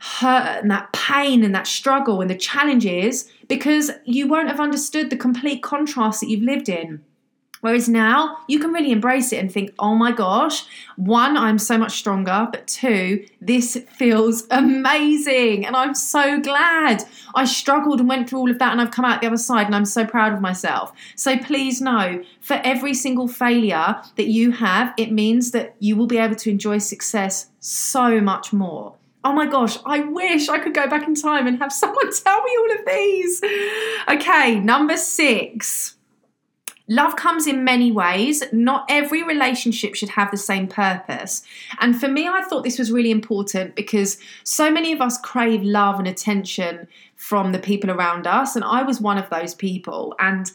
hurt 0.00 0.62
and 0.62 0.70
that 0.70 0.92
pain 0.92 1.44
and 1.44 1.54
that 1.54 1.66
struggle 1.66 2.20
and 2.20 2.30
the 2.30 2.34
challenges 2.34 3.30
because 3.48 3.90
you 4.04 4.26
won't 4.26 4.48
have 4.48 4.60
understood 4.60 5.10
the 5.10 5.16
complete 5.16 5.62
contrast 5.62 6.20
that 6.20 6.28
you've 6.28 6.42
lived 6.42 6.68
in. 6.68 7.02
Whereas 7.60 7.90
now 7.90 8.38
you 8.48 8.58
can 8.58 8.72
really 8.72 8.90
embrace 8.90 9.32
it 9.32 9.36
and 9.36 9.52
think, 9.52 9.74
oh 9.78 9.94
my 9.94 10.12
gosh, 10.12 10.64
one, 10.96 11.36
I'm 11.36 11.58
so 11.58 11.76
much 11.76 11.98
stronger, 11.98 12.48
but 12.50 12.66
two, 12.66 13.26
this 13.42 13.76
feels 13.92 14.46
amazing. 14.50 15.66
And 15.66 15.76
I'm 15.76 15.94
so 15.94 16.40
glad 16.40 17.04
I 17.34 17.44
struggled 17.44 18.00
and 18.00 18.08
went 18.08 18.30
through 18.30 18.38
all 18.38 18.50
of 18.50 18.58
that 18.58 18.72
and 18.72 18.80
I've 18.80 18.90
come 18.90 19.04
out 19.04 19.20
the 19.20 19.26
other 19.26 19.36
side 19.36 19.66
and 19.66 19.74
I'm 19.74 19.84
so 19.84 20.06
proud 20.06 20.32
of 20.32 20.40
myself. 20.40 20.92
So 21.16 21.36
please 21.36 21.82
know 21.82 22.24
for 22.40 22.60
every 22.64 22.94
single 22.94 23.28
failure 23.28 24.00
that 24.16 24.28
you 24.28 24.52
have, 24.52 24.94
it 24.96 25.12
means 25.12 25.50
that 25.50 25.76
you 25.78 25.96
will 25.96 26.06
be 26.06 26.16
able 26.16 26.36
to 26.36 26.50
enjoy 26.50 26.78
success 26.78 27.50
so 27.60 28.22
much 28.22 28.54
more. 28.54 28.94
Oh 29.22 29.32
my 29.32 29.46
gosh, 29.46 29.76
I 29.84 30.00
wish 30.00 30.48
I 30.48 30.58
could 30.58 30.74
go 30.74 30.88
back 30.88 31.06
in 31.06 31.14
time 31.14 31.46
and 31.46 31.58
have 31.58 31.72
someone 31.82 32.12
tell 32.12 32.42
me 32.42 32.56
all 32.58 32.78
of 32.78 32.86
these. 32.86 33.42
Okay, 34.08 34.60
number 34.60 34.96
six. 34.96 35.96
Love 36.88 37.14
comes 37.14 37.46
in 37.46 37.62
many 37.62 37.92
ways. 37.92 38.42
Not 38.52 38.84
every 38.88 39.22
relationship 39.22 39.94
should 39.94 40.08
have 40.08 40.32
the 40.32 40.36
same 40.36 40.66
purpose. 40.66 41.42
And 41.80 41.98
for 41.98 42.08
me, 42.08 42.26
I 42.26 42.42
thought 42.42 42.64
this 42.64 42.80
was 42.80 42.90
really 42.90 43.12
important 43.12 43.76
because 43.76 44.18
so 44.42 44.72
many 44.72 44.92
of 44.92 45.00
us 45.00 45.16
crave 45.16 45.62
love 45.62 46.00
and 46.00 46.08
attention 46.08 46.88
from 47.14 47.52
the 47.52 47.60
people 47.60 47.92
around 47.92 48.26
us. 48.26 48.56
And 48.56 48.64
I 48.64 48.82
was 48.82 49.00
one 49.00 49.18
of 49.18 49.30
those 49.30 49.54
people. 49.54 50.16
And 50.18 50.50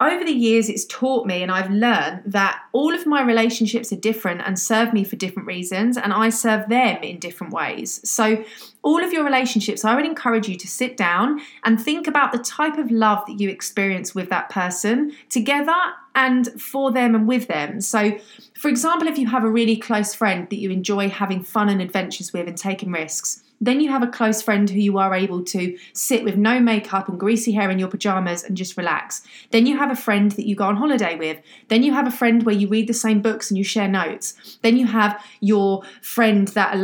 over 0.00 0.24
the 0.24 0.32
years, 0.32 0.70
it's 0.70 0.86
taught 0.86 1.26
me 1.26 1.42
and 1.42 1.52
I've 1.52 1.70
learned 1.70 2.22
that 2.24 2.62
all 2.72 2.94
of 2.94 3.04
my 3.04 3.22
relationships 3.22 3.92
are 3.92 3.96
different 3.96 4.40
and 4.46 4.58
serve 4.58 4.94
me 4.94 5.04
for 5.04 5.16
different 5.16 5.46
reasons, 5.46 5.98
and 5.98 6.12
I 6.12 6.30
serve 6.30 6.68
them 6.70 7.02
in 7.02 7.18
different 7.18 7.52
ways. 7.52 8.00
So, 8.08 8.42
all 8.82 9.04
of 9.04 9.12
your 9.12 9.24
relationships, 9.24 9.84
I 9.84 9.94
would 9.94 10.06
encourage 10.06 10.48
you 10.48 10.56
to 10.56 10.66
sit 10.66 10.96
down 10.96 11.42
and 11.64 11.78
think 11.78 12.06
about 12.06 12.32
the 12.32 12.38
type 12.38 12.78
of 12.78 12.90
love 12.90 13.26
that 13.26 13.38
you 13.38 13.50
experience 13.50 14.14
with 14.14 14.30
that 14.30 14.48
person 14.48 15.12
together 15.28 15.76
and 16.14 16.48
for 16.60 16.90
them 16.90 17.14
and 17.14 17.28
with 17.28 17.46
them. 17.48 17.82
So, 17.82 18.18
for 18.58 18.68
example, 18.68 19.06
if 19.06 19.18
you 19.18 19.26
have 19.26 19.44
a 19.44 19.50
really 19.50 19.76
close 19.76 20.14
friend 20.14 20.48
that 20.48 20.56
you 20.56 20.70
enjoy 20.70 21.10
having 21.10 21.42
fun 21.42 21.68
and 21.68 21.82
adventures 21.82 22.32
with 22.32 22.48
and 22.48 22.56
taking 22.56 22.90
risks, 22.90 23.42
then 23.60 23.80
you 23.80 23.90
have 23.90 24.02
a 24.02 24.06
close 24.06 24.40
friend 24.40 24.70
who 24.70 24.78
you 24.78 24.96
are 24.96 25.14
able 25.14 25.44
to 25.44 25.76
sit 25.92 26.24
with 26.24 26.36
no 26.36 26.58
makeup 26.60 27.08
and 27.08 27.20
greasy 27.20 27.52
hair 27.52 27.70
in 27.70 27.78
your 27.78 27.88
pajamas 27.88 28.42
and 28.42 28.56
just 28.56 28.76
relax. 28.76 29.22
Then 29.50 29.66
you 29.66 29.76
have 29.76 29.90
a 29.90 29.96
friend 29.96 30.32
that 30.32 30.46
you 30.46 30.56
go 30.56 30.64
on 30.64 30.76
holiday 30.76 31.16
with. 31.16 31.40
Then 31.68 31.82
you 31.82 31.92
have 31.92 32.06
a 32.06 32.10
friend 32.10 32.42
where 32.44 32.54
you 32.54 32.68
read 32.68 32.86
the 32.86 32.94
same 32.94 33.20
books 33.20 33.50
and 33.50 33.58
you 33.58 33.64
share 33.64 33.88
notes. 33.88 34.58
Then 34.62 34.78
you 34.78 34.86
have 34.86 35.22
your 35.40 35.82
friend 36.00 36.48
that 36.48 36.78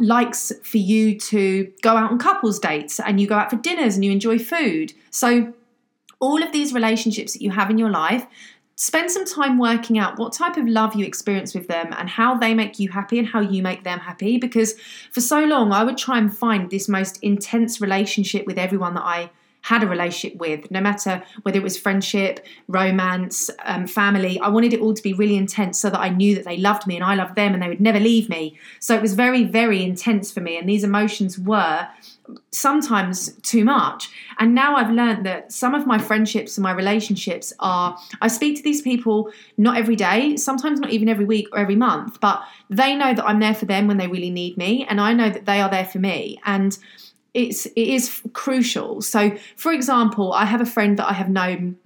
likes 0.00 0.52
for 0.62 0.78
you 0.78 1.18
to 1.20 1.70
go 1.82 1.96
out 1.96 2.10
on 2.10 2.18
couples 2.18 2.58
dates 2.58 2.98
and 2.98 3.20
you 3.20 3.26
go 3.26 3.34
out 3.36 3.50
for 3.50 3.56
dinners 3.56 3.94
and 3.94 4.04
you 4.04 4.10
enjoy 4.10 4.38
food. 4.38 4.94
So 5.10 5.52
all 6.20 6.42
of 6.42 6.52
these 6.52 6.72
relationships 6.72 7.34
that 7.34 7.42
you 7.42 7.50
have 7.50 7.68
in 7.68 7.76
your 7.76 7.90
life 7.90 8.26
spend 8.76 9.10
some 9.10 9.24
time 9.24 9.58
working 9.58 9.98
out 9.98 10.18
what 10.18 10.32
type 10.32 10.56
of 10.56 10.66
love 10.66 10.94
you 10.94 11.04
experience 11.04 11.54
with 11.54 11.68
them 11.68 11.94
and 11.96 12.08
how 12.08 12.36
they 12.36 12.54
make 12.54 12.78
you 12.78 12.88
happy 12.88 13.18
and 13.18 13.28
how 13.28 13.40
you 13.40 13.62
make 13.62 13.84
them 13.84 14.00
happy. 14.00 14.36
Because 14.36 14.74
for 15.10 15.20
so 15.20 15.44
long, 15.44 15.72
I 15.72 15.84
would 15.84 15.98
try 15.98 16.18
and 16.18 16.36
find 16.36 16.70
this 16.70 16.88
most 16.88 17.18
intense 17.22 17.80
relationship 17.80 18.46
with 18.46 18.58
everyone 18.58 18.94
that 18.94 19.04
I 19.04 19.30
had 19.64 19.82
a 19.82 19.86
relationship 19.86 20.38
with, 20.38 20.70
no 20.70 20.78
matter 20.78 21.22
whether 21.40 21.56
it 21.56 21.62
was 21.62 21.78
friendship, 21.78 22.44
romance, 22.68 23.48
um, 23.64 23.86
family. 23.86 24.38
I 24.40 24.48
wanted 24.48 24.74
it 24.74 24.80
all 24.80 24.92
to 24.92 25.02
be 25.02 25.14
really 25.14 25.38
intense 25.38 25.80
so 25.80 25.88
that 25.88 25.98
I 25.98 26.10
knew 26.10 26.34
that 26.34 26.44
they 26.44 26.58
loved 26.58 26.86
me 26.86 26.96
and 26.96 27.04
I 27.04 27.14
loved 27.14 27.34
them 27.34 27.54
and 27.54 27.62
they 27.62 27.68
would 27.68 27.80
never 27.80 27.98
leave 27.98 28.28
me. 28.28 28.58
So 28.78 28.94
it 28.94 29.00
was 29.00 29.14
very, 29.14 29.42
very 29.42 29.82
intense 29.82 30.30
for 30.30 30.42
me. 30.42 30.58
And 30.58 30.68
these 30.68 30.84
emotions 30.84 31.38
were 31.38 31.88
sometimes 32.50 33.32
too 33.40 33.64
much. 33.64 34.10
And 34.38 34.54
now 34.54 34.76
I've 34.76 34.90
learned 34.90 35.24
that 35.24 35.50
some 35.50 35.74
of 35.74 35.86
my 35.86 35.96
friendships 35.96 36.58
and 36.58 36.62
my 36.62 36.72
relationships 36.72 37.50
are 37.58 37.98
I 38.20 38.28
speak 38.28 38.58
to 38.58 38.62
these 38.62 38.82
people 38.82 39.32
not 39.56 39.78
every 39.78 39.96
day, 39.96 40.36
sometimes 40.36 40.78
not 40.78 40.90
even 40.90 41.08
every 41.08 41.24
week 41.24 41.48
or 41.52 41.58
every 41.58 41.76
month, 41.76 42.20
but 42.20 42.42
they 42.68 42.94
know 42.94 43.14
that 43.14 43.24
I'm 43.24 43.40
there 43.40 43.54
for 43.54 43.64
them 43.64 43.86
when 43.86 43.96
they 43.96 44.08
really 44.08 44.30
need 44.30 44.58
me 44.58 44.84
and 44.90 45.00
I 45.00 45.14
know 45.14 45.30
that 45.30 45.46
they 45.46 45.62
are 45.62 45.70
there 45.70 45.86
for 45.86 46.00
me. 46.00 46.38
And 46.44 46.76
it's 47.34 47.66
it 47.66 47.76
is 47.76 48.22
crucial. 48.32 49.02
So 49.02 49.36
for 49.56 49.72
example, 49.72 50.32
I 50.32 50.44
have 50.44 50.60
a 50.60 50.66
friend 50.66 50.98
that 50.98 51.08
I 51.08 51.12
have 51.12 51.28
known 51.28 51.76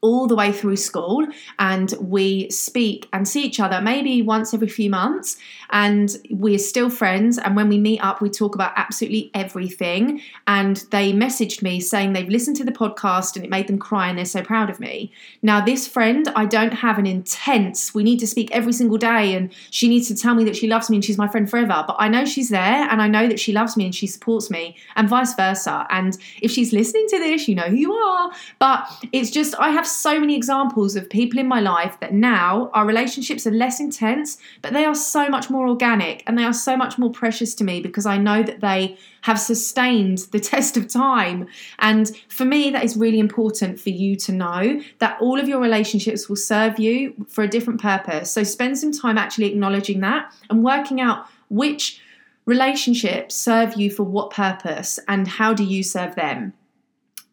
all 0.00 0.26
the 0.26 0.34
way 0.34 0.52
through 0.52 0.76
school 0.76 1.26
and 1.58 1.94
we 2.00 2.50
speak 2.50 3.08
and 3.12 3.26
see 3.28 3.42
each 3.44 3.60
other 3.60 3.80
maybe 3.80 4.22
once 4.22 4.54
every 4.54 4.68
few 4.68 4.90
months 4.90 5.36
and 5.70 6.16
we're 6.30 6.58
still 6.58 6.90
friends 6.90 7.38
and 7.38 7.56
when 7.56 7.68
we 7.68 7.78
meet 7.78 8.00
up 8.00 8.20
we 8.20 8.30
talk 8.30 8.54
about 8.54 8.72
absolutely 8.76 9.30
everything 9.34 10.20
and 10.46 10.84
they 10.90 11.12
messaged 11.12 11.62
me 11.62 11.80
saying 11.80 12.12
they've 12.12 12.28
listened 12.28 12.56
to 12.56 12.64
the 12.64 12.72
podcast 12.72 13.36
and 13.36 13.44
it 13.44 13.50
made 13.50 13.66
them 13.66 13.78
cry 13.78 14.08
and 14.08 14.18
they're 14.18 14.24
so 14.24 14.42
proud 14.42 14.70
of 14.70 14.80
me. 14.80 15.12
Now 15.42 15.64
this 15.64 15.86
friend 15.86 16.28
i 16.34 16.44
don't 16.44 16.72
have 16.72 16.98
an 16.98 17.06
intense 17.06 17.94
we 17.94 18.02
need 18.02 18.18
to 18.18 18.26
speak 18.26 18.50
every 18.50 18.72
single 18.72 18.98
day 18.98 19.34
and 19.34 19.52
she 19.70 19.88
needs 19.88 20.08
to 20.08 20.16
tell 20.16 20.34
me 20.34 20.44
that 20.44 20.56
she 20.56 20.66
loves 20.66 20.90
me 20.90 20.96
and 20.96 21.04
she's 21.04 21.18
my 21.18 21.28
friend 21.28 21.48
forever 21.48 21.84
but 21.86 21.96
i 21.98 22.08
know 22.08 22.24
she's 22.24 22.48
there 22.48 22.88
and 22.90 23.00
i 23.02 23.08
know 23.08 23.26
that 23.26 23.40
she 23.40 23.52
loves 23.52 23.76
me 23.76 23.84
and 23.84 23.94
she 23.94 24.06
supports 24.06 24.50
me 24.50 24.76
and 24.96 25.08
vice 25.08 25.34
versa 25.34 25.86
and 25.90 26.18
if 26.42 26.50
she's 26.50 26.72
listening 26.72 27.06
to 27.08 27.18
this 27.18 27.48
you 27.48 27.54
know 27.54 27.62
who 27.62 27.76
you 27.76 27.92
are 27.92 28.30
but 28.58 28.88
it's 29.12 29.30
just 29.30 29.54
i 29.58 29.70
have 29.74 29.86
so 29.86 30.18
many 30.18 30.34
examples 30.34 30.96
of 30.96 31.08
people 31.10 31.38
in 31.38 31.46
my 31.46 31.60
life 31.60 31.98
that 32.00 32.14
now 32.14 32.70
our 32.72 32.86
relationships 32.86 33.46
are 33.46 33.50
less 33.50 33.78
intense, 33.80 34.38
but 34.62 34.72
they 34.72 34.84
are 34.84 34.94
so 34.94 35.28
much 35.28 35.50
more 35.50 35.68
organic 35.68 36.22
and 36.26 36.38
they 36.38 36.44
are 36.44 36.52
so 36.52 36.76
much 36.76 36.98
more 36.98 37.10
precious 37.10 37.54
to 37.56 37.64
me 37.64 37.80
because 37.80 38.06
I 38.06 38.16
know 38.16 38.42
that 38.42 38.60
they 38.60 38.96
have 39.22 39.38
sustained 39.38 40.18
the 40.32 40.40
test 40.52 40.76
of 40.76 40.88
time. 40.88 41.46
And 41.78 42.10
for 42.28 42.44
me, 42.44 42.70
that 42.70 42.84
is 42.84 42.96
really 42.96 43.18
important 43.18 43.78
for 43.78 43.90
you 43.90 44.16
to 44.16 44.32
know 44.32 44.80
that 44.98 45.20
all 45.20 45.38
of 45.38 45.48
your 45.48 45.60
relationships 45.60 46.28
will 46.28 46.36
serve 46.36 46.78
you 46.78 47.14
for 47.28 47.44
a 47.44 47.48
different 47.48 47.80
purpose. 47.80 48.30
So 48.30 48.42
spend 48.42 48.78
some 48.78 48.92
time 48.92 49.18
actually 49.18 49.46
acknowledging 49.46 50.00
that 50.00 50.32
and 50.48 50.64
working 50.64 51.00
out 51.00 51.26
which 51.50 52.00
relationships 52.46 53.34
serve 53.34 53.74
you 53.74 53.90
for 53.90 54.02
what 54.02 54.30
purpose 54.30 54.98
and 55.08 55.26
how 55.26 55.54
do 55.54 55.64
you 55.64 55.82
serve 55.82 56.14
them. 56.14 56.52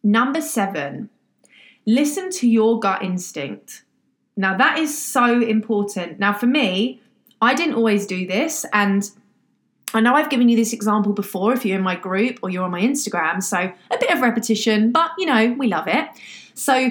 Number 0.02 0.40
seven, 0.40 1.10
listen 1.86 2.30
to 2.30 2.48
your 2.48 2.80
gut 2.80 3.02
instinct. 3.02 3.84
Now, 4.36 4.56
that 4.56 4.78
is 4.78 4.96
so 4.96 5.40
important. 5.40 6.18
Now, 6.18 6.32
for 6.32 6.46
me, 6.46 7.00
I 7.40 7.54
didn't 7.54 7.74
always 7.74 8.06
do 8.06 8.26
this, 8.26 8.64
and 8.72 9.10
I 9.94 10.00
know 10.00 10.14
I've 10.14 10.30
given 10.30 10.48
you 10.48 10.56
this 10.56 10.72
example 10.72 11.12
before 11.12 11.52
if 11.52 11.64
you're 11.64 11.76
in 11.76 11.82
my 11.82 11.96
group 11.96 12.38
or 12.42 12.50
you're 12.50 12.64
on 12.64 12.70
my 12.70 12.80
Instagram, 12.80 13.42
so 13.42 13.58
a 13.58 13.98
bit 13.98 14.10
of 14.10 14.20
repetition, 14.20 14.92
but 14.92 15.10
you 15.18 15.26
know, 15.26 15.54
we 15.58 15.68
love 15.68 15.88
it. 15.88 16.08
So, 16.54 16.90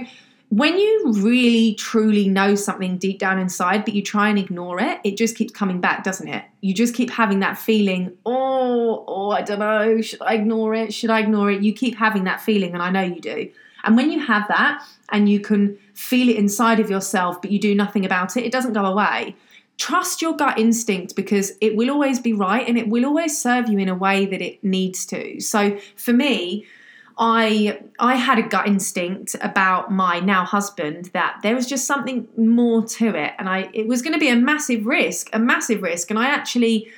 when 0.49 0.77
you 0.77 1.13
really 1.15 1.75
truly 1.75 2.27
know 2.27 2.55
something 2.55 2.97
deep 2.97 3.19
down 3.19 3.39
inside, 3.39 3.85
but 3.85 3.93
you 3.93 4.03
try 4.03 4.27
and 4.27 4.37
ignore 4.37 4.81
it, 4.81 4.99
it 5.05 5.15
just 5.15 5.37
keeps 5.37 5.53
coming 5.53 5.79
back, 5.79 6.03
doesn't 6.03 6.27
it? 6.27 6.43
You 6.59 6.73
just 6.73 6.93
keep 6.93 7.09
having 7.09 7.39
that 7.39 7.57
feeling, 7.57 8.17
oh, 8.25 9.05
oh, 9.07 9.29
I 9.29 9.43
don't 9.43 9.59
know, 9.59 10.01
should 10.01 10.21
I 10.21 10.33
ignore 10.33 10.75
it? 10.75 10.93
Should 10.93 11.09
I 11.09 11.21
ignore 11.21 11.49
it? 11.49 11.61
You 11.61 11.71
keep 11.71 11.95
having 11.95 12.25
that 12.25 12.41
feeling, 12.41 12.73
and 12.73 12.83
I 12.83 12.89
know 12.89 13.01
you 13.01 13.21
do. 13.21 13.49
And 13.83 13.95
when 13.95 14.11
you 14.11 14.19
have 14.19 14.47
that 14.47 14.83
and 15.09 15.29
you 15.29 15.39
can 15.39 15.77
feel 15.93 16.29
it 16.29 16.35
inside 16.35 16.79
of 16.79 16.89
yourself, 16.89 17.41
but 17.41 17.51
you 17.51 17.59
do 17.59 17.75
nothing 17.75 18.05
about 18.05 18.37
it, 18.37 18.45
it 18.45 18.51
doesn't 18.51 18.73
go 18.73 18.85
away. 18.85 19.35
Trust 19.77 20.21
your 20.21 20.35
gut 20.35 20.59
instinct 20.59 21.15
because 21.15 21.53
it 21.59 21.75
will 21.75 21.89
always 21.89 22.19
be 22.19 22.33
right 22.33 22.67
and 22.67 22.77
it 22.77 22.87
will 22.87 23.05
always 23.05 23.39
serve 23.39 23.67
you 23.67 23.79
in 23.79 23.89
a 23.89 23.95
way 23.95 24.25
that 24.25 24.41
it 24.41 24.63
needs 24.63 25.05
to. 25.07 25.39
So 25.39 25.77
for 25.95 26.13
me, 26.13 26.65
I 27.17 27.79
I 27.99 28.15
had 28.15 28.39
a 28.39 28.43
gut 28.43 28.67
instinct 28.67 29.35
about 29.41 29.91
my 29.91 30.19
now 30.19 30.45
husband 30.45 31.11
that 31.13 31.39
there 31.43 31.55
was 31.55 31.67
just 31.67 31.85
something 31.85 32.27
more 32.37 32.85
to 32.85 33.15
it 33.15 33.33
and 33.37 33.49
I 33.49 33.69
it 33.73 33.87
was 33.87 34.01
going 34.01 34.13
to 34.13 34.19
be 34.19 34.29
a 34.29 34.35
massive 34.35 34.85
risk, 34.85 35.29
a 35.33 35.39
massive 35.39 35.81
risk 35.81 36.09
and 36.09 36.17
I 36.17 36.29
actually 36.29 36.89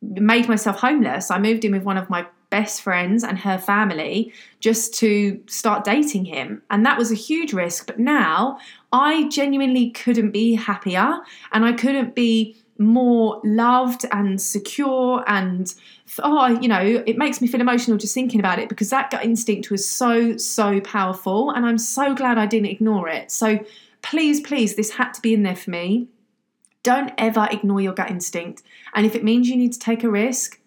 made 0.00 0.48
myself 0.48 0.78
homeless. 0.80 1.30
I 1.30 1.38
moved 1.38 1.64
in 1.64 1.72
with 1.72 1.82
one 1.82 1.96
of 1.96 2.08
my 2.08 2.26
best 2.56 2.80
friends 2.80 3.22
and 3.22 3.38
her 3.38 3.58
family 3.58 4.32
just 4.60 4.94
to 4.94 5.38
start 5.46 5.84
dating 5.84 6.24
him. 6.24 6.62
And 6.70 6.86
that 6.86 6.96
was 6.96 7.12
a 7.12 7.14
huge 7.14 7.52
risk. 7.52 7.86
But 7.86 7.98
now 7.98 8.58
I 8.92 9.28
genuinely 9.28 9.90
couldn't 9.90 10.30
be 10.30 10.54
happier 10.54 11.18
and 11.52 11.66
I 11.66 11.74
couldn't 11.74 12.14
be 12.14 12.56
more 12.78 13.42
loved 13.44 14.06
and 14.10 14.40
secure 14.40 15.22
and 15.26 15.74
oh 16.22 16.46
you 16.60 16.68
know 16.68 17.02
it 17.06 17.16
makes 17.16 17.40
me 17.40 17.48
feel 17.48 17.60
emotional 17.62 17.96
just 17.96 18.12
thinking 18.12 18.38
about 18.38 18.58
it 18.58 18.68
because 18.68 18.90
that 18.90 19.10
gut 19.10 19.24
instinct 19.24 19.70
was 19.70 19.88
so 19.88 20.36
so 20.36 20.78
powerful 20.82 21.50
and 21.52 21.64
i'm 21.64 21.78
so 21.78 22.14
glad 22.14 22.36
i 22.36 22.44
didn't 22.44 22.68
ignore 22.68 23.08
it 23.08 23.30
so 23.30 23.58
please 24.02 24.42
please 24.42 24.76
this 24.76 24.90
had 24.90 25.10
to 25.14 25.22
be 25.22 25.32
in 25.32 25.42
there 25.42 25.56
for 25.56 25.70
me 25.70 26.06
don't 26.82 27.12
ever 27.16 27.48
ignore 27.50 27.80
your 27.80 27.94
gut 27.94 28.10
instinct 28.10 28.62
and 28.94 29.06
if 29.06 29.14
it 29.14 29.24
means 29.24 29.48
you 29.48 29.56
need 29.56 29.72
to 29.72 29.78
take 29.78 30.04
a 30.04 30.10
risk 30.10 30.60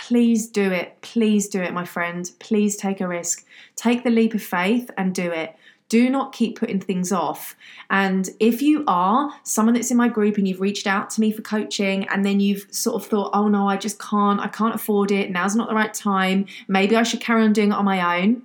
Please 0.00 0.48
do 0.48 0.72
it. 0.72 1.00
Please 1.02 1.46
do 1.48 1.60
it, 1.60 1.74
my 1.74 1.84
friend. 1.84 2.30
Please 2.38 2.74
take 2.76 3.00
a 3.00 3.06
risk. 3.06 3.46
Take 3.76 4.02
the 4.02 4.10
leap 4.10 4.32
of 4.32 4.42
faith 4.42 4.90
and 4.96 5.14
do 5.14 5.30
it. 5.30 5.54
Do 5.90 6.08
not 6.08 6.32
keep 6.32 6.58
putting 6.58 6.80
things 6.80 7.12
off. 7.12 7.54
And 7.90 8.30
if 8.40 8.62
you 8.62 8.82
are 8.86 9.30
someone 9.42 9.74
that's 9.74 9.90
in 9.90 9.96
my 9.96 10.08
group 10.08 10.38
and 10.38 10.48
you've 10.48 10.60
reached 10.60 10.86
out 10.86 11.10
to 11.10 11.20
me 11.20 11.32
for 11.32 11.42
coaching 11.42 12.08
and 12.08 12.24
then 12.24 12.40
you've 12.40 12.66
sort 12.70 13.02
of 13.02 13.08
thought, 13.08 13.30
oh 13.34 13.48
no, 13.48 13.68
I 13.68 13.76
just 13.76 13.98
can't, 13.98 14.40
I 14.40 14.48
can't 14.48 14.74
afford 14.74 15.10
it, 15.10 15.30
now's 15.30 15.54
not 15.54 15.68
the 15.68 15.74
right 15.74 15.92
time, 15.92 16.46
maybe 16.66 16.96
I 16.96 17.02
should 17.02 17.20
carry 17.20 17.42
on 17.42 17.52
doing 17.52 17.72
it 17.72 17.74
on 17.74 17.84
my 17.84 18.20
own, 18.20 18.42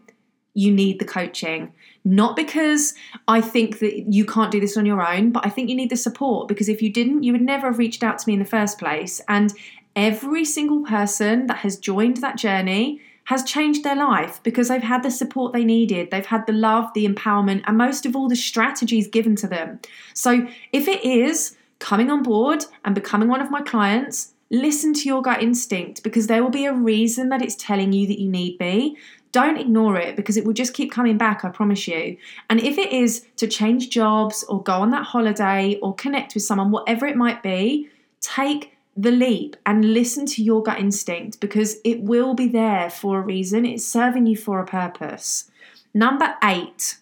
you 0.55 0.71
need 0.71 0.99
the 0.99 1.05
coaching. 1.05 1.71
Not 2.03 2.35
because 2.35 2.95
I 3.27 3.41
think 3.41 3.79
that 3.79 4.11
you 4.11 4.25
can't 4.25 4.51
do 4.51 4.59
this 4.59 4.75
on 4.75 4.85
your 4.85 5.05
own, 5.05 5.31
but 5.31 5.45
I 5.45 5.49
think 5.49 5.69
you 5.69 5.75
need 5.75 5.89
the 5.89 5.97
support 5.97 6.47
because 6.47 6.67
if 6.67 6.81
you 6.81 6.91
didn't, 6.91 7.23
you 7.23 7.31
would 7.31 7.41
never 7.41 7.67
have 7.67 7.77
reached 7.77 8.03
out 8.03 8.19
to 8.19 8.27
me 8.27 8.33
in 8.33 8.39
the 8.39 8.45
first 8.45 8.77
place. 8.77 9.21
And 9.27 9.53
every 9.95 10.45
single 10.45 10.83
person 10.83 11.47
that 11.47 11.57
has 11.57 11.77
joined 11.77 12.17
that 12.17 12.37
journey 12.37 13.01
has 13.25 13.43
changed 13.43 13.83
their 13.83 13.95
life 13.95 14.41
because 14.43 14.67
they've 14.67 14.83
had 14.83 15.01
the 15.03 15.09
support 15.09 15.51
they 15.51 15.63
needed, 15.63 16.11
they've 16.11 16.27
had 16.27 16.45
the 16.45 16.53
love, 16.53 16.93
the 16.93 17.07
empowerment, 17.07 17.63
and 17.65 17.77
most 17.77 18.05
of 18.05 18.15
all, 18.15 18.29
the 18.29 18.35
strategies 18.35 19.07
given 19.07 19.35
to 19.35 19.47
them. 19.47 19.79
So, 20.13 20.47
if 20.71 20.87
it 20.87 21.03
is 21.03 21.57
coming 21.79 22.09
on 22.09 22.23
board 22.23 22.65
and 22.83 22.93
becoming 22.93 23.27
one 23.27 23.41
of 23.41 23.49
my 23.49 23.61
clients, 23.61 24.33
listen 24.51 24.93
to 24.93 25.07
your 25.07 25.21
gut 25.21 25.41
instinct 25.41 26.03
because 26.03 26.27
there 26.27 26.43
will 26.43 26.51
be 26.51 26.65
a 26.65 26.73
reason 26.73 27.29
that 27.29 27.41
it's 27.41 27.55
telling 27.55 27.93
you 27.93 28.07
that 28.07 28.19
you 28.19 28.29
need 28.29 28.59
me. 28.59 28.97
don't 29.31 29.57
ignore 29.57 29.97
it 29.97 30.15
because 30.15 30.37
it 30.37 30.45
will 30.45 30.53
just 30.53 30.73
keep 30.73 30.89
coming 30.89 31.17
back, 31.17 31.43
I 31.43 31.49
promise 31.49 31.89
you. 31.89 32.15
And 32.49 32.61
if 32.61 32.77
it 32.77 32.93
is 32.93 33.25
to 33.35 33.47
change 33.47 33.89
jobs 33.89 34.45
or 34.47 34.63
go 34.63 34.75
on 34.75 34.91
that 34.91 35.03
holiday 35.03 35.77
or 35.81 35.93
connect 35.93 36.35
with 36.35 36.43
someone, 36.43 36.71
whatever 36.71 37.05
it 37.05 37.17
might 37.17 37.43
be, 37.43 37.89
take 38.21 38.74
the 38.95 39.11
leap 39.11 39.57
and 39.65 39.93
listen 39.93 40.25
to 40.25 40.43
your 40.43 40.63
gut 40.63 40.79
instinct 40.79 41.39
because 41.39 41.77
it 41.83 42.01
will 42.01 42.33
be 42.33 42.47
there 42.47 42.89
for 42.89 43.19
a 43.19 43.21
reason. 43.21 43.65
It's 43.65 43.85
serving 43.85 44.25
you 44.25 44.37
for 44.37 44.59
a 44.59 44.65
purpose. 44.65 45.51
Number 45.93 46.35
eight, 46.43 46.97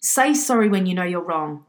say 0.00 0.34
sorry 0.34 0.68
when 0.68 0.86
you 0.86 0.94
know 0.94 1.04
you're 1.04 1.20
wrong. 1.20 1.64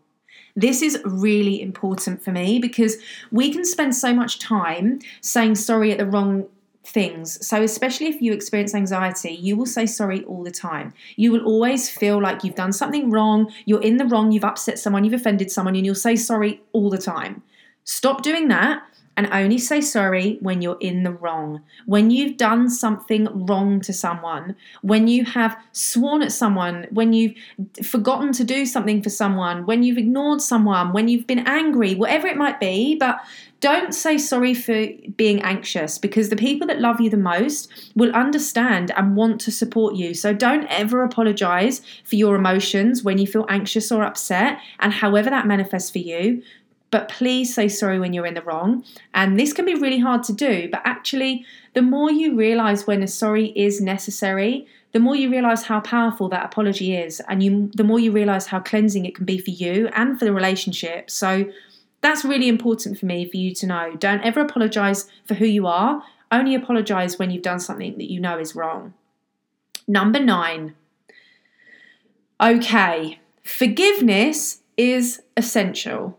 This 0.55 0.81
is 0.81 1.01
really 1.05 1.61
important 1.61 2.21
for 2.21 2.31
me 2.31 2.59
because 2.59 2.97
we 3.31 3.51
can 3.51 3.63
spend 3.63 3.95
so 3.95 4.13
much 4.13 4.39
time 4.39 4.99
saying 5.21 5.55
sorry 5.55 5.91
at 5.91 5.97
the 5.99 6.05
wrong 6.05 6.47
things. 6.83 7.45
So, 7.45 7.61
especially 7.61 8.07
if 8.07 8.21
you 8.21 8.33
experience 8.33 8.73
anxiety, 8.73 9.31
you 9.31 9.55
will 9.55 9.65
say 9.65 9.85
sorry 9.85 10.23
all 10.25 10.43
the 10.43 10.51
time. 10.51 10.93
You 11.15 11.31
will 11.31 11.45
always 11.45 11.89
feel 11.89 12.21
like 12.21 12.43
you've 12.43 12.55
done 12.55 12.73
something 12.73 13.09
wrong, 13.09 13.53
you're 13.65 13.81
in 13.81 13.97
the 13.97 14.05
wrong, 14.05 14.31
you've 14.31 14.43
upset 14.43 14.79
someone, 14.79 15.03
you've 15.03 15.13
offended 15.13 15.51
someone, 15.51 15.75
and 15.75 15.85
you'll 15.85 15.95
say 15.95 16.15
sorry 16.15 16.61
all 16.73 16.89
the 16.89 16.97
time. 16.97 17.43
Stop 17.83 18.21
doing 18.21 18.47
that 18.49 18.83
and 19.19 19.27
only 19.33 19.57
say 19.57 19.81
sorry 19.81 20.37
when 20.39 20.61
you're 20.61 20.77
in 20.79 21.03
the 21.03 21.11
wrong. 21.11 21.61
When 21.85 22.09
you've 22.09 22.37
done 22.37 22.69
something 22.69 23.45
wrong 23.47 23.81
to 23.81 23.91
someone, 23.91 24.55
when 24.81 25.09
you 25.09 25.25
have 25.25 25.57
sworn 25.73 26.21
at 26.21 26.31
someone, 26.31 26.87
when 26.91 27.11
you've 27.11 27.33
forgotten 27.83 28.31
to 28.31 28.45
do 28.45 28.65
something 28.65 29.03
for 29.03 29.09
someone, 29.09 29.65
when 29.65 29.83
you've 29.83 29.97
ignored 29.97 30.41
someone, 30.41 30.93
when 30.93 31.09
you've 31.09 31.27
been 31.27 31.45
angry, 31.45 31.95
whatever 31.95 32.27
it 32.27 32.37
might 32.37 32.61
be, 32.61 32.95
but 32.95 33.19
don't 33.59 33.93
say 33.93 34.17
sorry 34.17 34.53
for 34.53 34.87
being 35.17 35.41
anxious 35.41 35.97
because 35.97 36.29
the 36.29 36.37
people 36.37 36.65
that 36.67 36.79
love 36.79 37.01
you 37.01 37.09
the 37.09 37.17
most 37.17 37.69
will 37.93 38.15
understand 38.15 38.93
and 38.95 39.17
want 39.17 39.41
to 39.41 39.51
support 39.51 39.95
you. 39.95 40.13
So 40.13 40.33
don't 40.33 40.65
ever 40.67 41.03
apologize 41.03 41.81
for 42.05 42.15
your 42.15 42.37
emotions 42.37 43.03
when 43.03 43.17
you 43.17 43.27
feel 43.27 43.45
anxious 43.49 43.91
or 43.91 44.03
upset, 44.03 44.59
and 44.79 44.93
however 44.93 45.29
that 45.29 45.45
manifests 45.45 45.91
for 45.91 45.97
you 45.97 46.41
but 46.91 47.09
please 47.09 47.53
say 47.53 47.67
sorry 47.67 47.99
when 47.99 48.13
you're 48.13 48.25
in 48.25 48.33
the 48.33 48.41
wrong. 48.41 48.83
And 49.13 49.39
this 49.39 49.53
can 49.53 49.65
be 49.65 49.75
really 49.75 49.99
hard 49.99 50.23
to 50.23 50.33
do, 50.33 50.69
but 50.71 50.81
actually, 50.85 51.45
the 51.73 51.81
more 51.81 52.11
you 52.11 52.35
realize 52.35 52.87
when 52.87 53.03
a 53.03 53.07
sorry 53.07 53.47
is 53.55 53.79
necessary, 53.79 54.67
the 54.91 54.99
more 54.99 55.15
you 55.15 55.29
realize 55.29 55.63
how 55.63 55.81
powerful 55.81 56.29
that 56.29 56.45
apology 56.45 56.95
is, 56.95 57.21
and 57.27 57.43
you, 57.43 57.71
the 57.75 57.83
more 57.83 57.99
you 57.99 58.11
realize 58.11 58.47
how 58.47 58.59
cleansing 58.59 59.05
it 59.05 59.15
can 59.15 59.25
be 59.25 59.37
for 59.37 59.51
you 59.51 59.87
and 59.93 60.17
for 60.17 60.25
the 60.25 60.33
relationship. 60.33 61.09
So, 61.09 61.51
that's 62.01 62.23
really 62.23 62.47
important 62.47 62.97
for 62.97 63.05
me 63.05 63.29
for 63.29 63.35
you 63.35 63.53
to 63.55 63.67
know. 63.67 63.95
Don't 63.97 64.21
ever 64.21 64.39
apologize 64.39 65.09
for 65.25 65.33
who 65.33 65.45
you 65.45 65.67
are, 65.67 66.01
only 66.31 66.55
apologize 66.55 67.19
when 67.19 67.29
you've 67.29 67.43
done 67.43 67.59
something 67.59 67.97
that 67.97 68.09
you 68.09 68.19
know 68.19 68.39
is 68.39 68.55
wrong. 68.55 68.93
Number 69.87 70.19
nine. 70.19 70.75
Okay, 72.41 73.19
forgiveness 73.43 74.61
is 74.77 75.21
essential. 75.35 76.18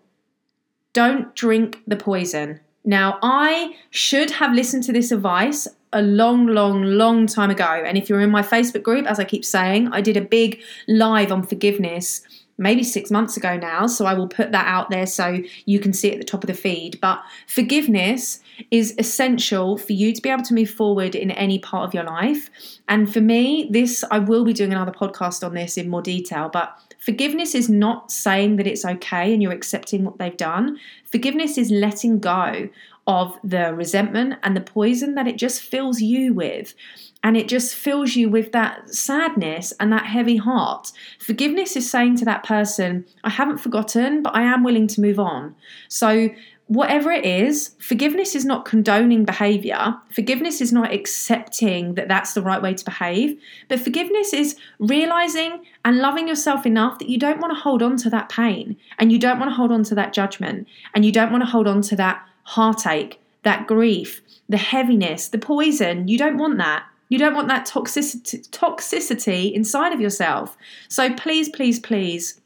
Don't 0.92 1.35
drink 1.35 1.80
the 1.87 1.97
poison. 1.97 2.61
Now, 2.85 3.18
I 3.23 3.76
should 3.90 4.30
have 4.32 4.52
listened 4.52 4.85
to 4.85 4.92
this 4.92 5.12
advice 5.12 5.68
a 5.92 6.02
long, 6.02 6.47
long, 6.47 6.82
long 6.82 7.26
time 7.26 7.50
ago. 7.50 7.82
And 7.85 7.99
if 7.99 8.09
you're 8.09 8.20
in 8.20 8.30
my 8.30 8.42
Facebook 8.42 8.82
group, 8.82 9.06
as 9.06 9.18
I 9.18 9.25
keep 9.25 9.44
saying, 9.44 9.88
I 9.92 10.00
did 10.00 10.16
a 10.16 10.20
big 10.20 10.61
live 10.88 11.32
on 11.32 11.42
forgiveness 11.47 12.23
maybe 12.61 12.85
six 12.85 13.11
months 13.11 13.37
ago 13.37 13.56
now. 13.56 13.87
So 13.87 14.04
I 14.04 14.14
will 14.14 14.28
put 14.28 14.52
that 14.52 14.66
out 14.66 14.90
there 14.90 15.06
so 15.06 15.38
you 15.64 15.80
can 15.80 15.92
see 15.94 16.12
at 16.12 16.18
the 16.18 16.25
top 16.25 16.44
of 16.44 16.49
the 16.49 16.54
feed. 16.54 17.00
But 17.00 17.23
forgiveness 17.47 18.40
is 18.70 18.94
essential 18.99 19.78
for 19.78 19.94
you 19.94 20.12
to 20.12 20.20
be 20.20 20.28
able 20.28 20.42
to 20.44 20.54
move 20.54 20.70
forward 20.70 21.14
in 21.14 21.30
any 21.30 21.59
part 21.59 21.88
of 21.88 21.94
your 21.94 22.04
life. 22.04 22.50
And 22.87 23.11
for 23.12 23.23
me, 23.23 23.68
this, 23.70 24.04
I 24.11 24.18
will 24.18 24.44
be 24.44 24.52
doing 24.52 24.73
another 24.73 24.92
podcast 24.92 25.44
on 25.44 25.54
this 25.54 25.78
in 25.78 25.88
more 25.88 26.02
detail, 26.02 26.50
but 26.52 26.78
Forgiveness 27.00 27.54
is 27.54 27.69
not 27.69 28.12
saying 28.12 28.57
that 28.57 28.66
it's 28.66 28.85
okay 28.85 29.33
and 29.33 29.42
you're 29.42 29.52
accepting 29.52 30.04
what 30.04 30.19
they've 30.19 30.37
done. 30.37 30.78
Forgiveness 31.04 31.57
is 31.59 31.71
letting 31.71 32.21
go 32.21 32.69
of 33.07 33.38
the 33.42 33.75
resentment 33.75 34.35
and 34.42 34.57
the 34.57 34.61
poison 34.61 35.14
that 35.14 35.26
it 35.26 35.37
just 35.37 35.62
fills 35.62 36.00
you 36.00 36.32
with. 36.34 36.75
And 37.23 37.36
it 37.36 37.49
just 37.49 37.75
fills 37.75 38.17
you 38.17 38.28
with 38.28 38.52
that 38.52 38.95
sadness 38.95 39.73
and 39.80 39.93
that 39.93 40.06
heavy 40.06 40.36
heart. 40.36 40.93
Forgiveness 41.19 41.75
is 41.76 41.91
saying 41.91 42.17
to 42.17 42.25
that 42.26 42.45
person, 42.45 43.04
I 43.25 43.30
haven't 43.30 43.58
forgotten, 43.58 44.23
but 44.23 44.34
I 44.34 44.43
am 44.43 44.63
willing 44.63 44.86
to 44.89 45.00
move 45.00 45.19
on. 45.19 45.54
So 45.89 46.28
whatever 46.71 47.11
it 47.11 47.25
is, 47.25 47.75
forgiveness 47.80 48.37
is 48.37 48.45
not 48.45 48.65
condoning 48.65 49.25
behavior. 49.25 49.97
Forgiveness 50.15 50.61
is 50.61 50.73
not 50.73 50.93
accepting 50.93 51.95
that 51.95 52.06
that's 52.06 52.33
the 52.33 52.43
right 52.43 52.63
way 52.63 52.73
to 52.73 52.85
behave. 52.85 53.37
But 53.69 53.80
forgiveness 53.80 54.33
is 54.33 54.54
realizing 54.78 55.65
and 55.85 55.99
loving 55.99 56.28
yourself 56.28 56.65
enough 56.67 57.00
that 57.00 57.09
you 57.09 57.19
don't 57.19 57.41
want 57.41 57.52
to 57.52 57.61
hold 57.61 57.83
on 57.83 57.97
to 57.97 58.11
that 58.11 58.28
pain 58.28 58.76
and 59.00 59.11
you 59.11 59.19
don't 59.19 59.41
want 59.41 59.50
to 59.50 59.54
hold 59.56 59.73
on 59.73 59.83
to 59.83 59.97
that 59.97 60.13
judgment 60.13 60.69
and 60.95 61.04
you 61.04 61.11
don't 61.11 61.33
want 61.33 61.43
to 61.43 61.50
hold 61.50 61.67
on 61.67 61.83
to 61.83 61.97
that 61.97 62.25
heartache, 62.45 63.21
that 63.43 63.67
grief, 63.67 64.23
the 64.49 64.56
heaviness, 64.56 65.28
the 65.28 65.39
poison. 65.39 66.06
You 66.06 66.19
don't 66.19 66.39
want 66.39 66.59
that. 66.59 66.85
You 67.09 67.19
don't 67.19 67.35
want 67.35 67.49
that 67.49 67.67
toxicity, 67.67 68.49
toxicity 68.50 69.52
inside 69.52 69.93
of 69.93 70.00
yourself. 70.00 70.56
So 70.89 71.13
please, 71.15 71.49
please, 71.49 71.80
please 71.80 72.41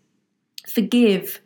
forgive 0.67 1.43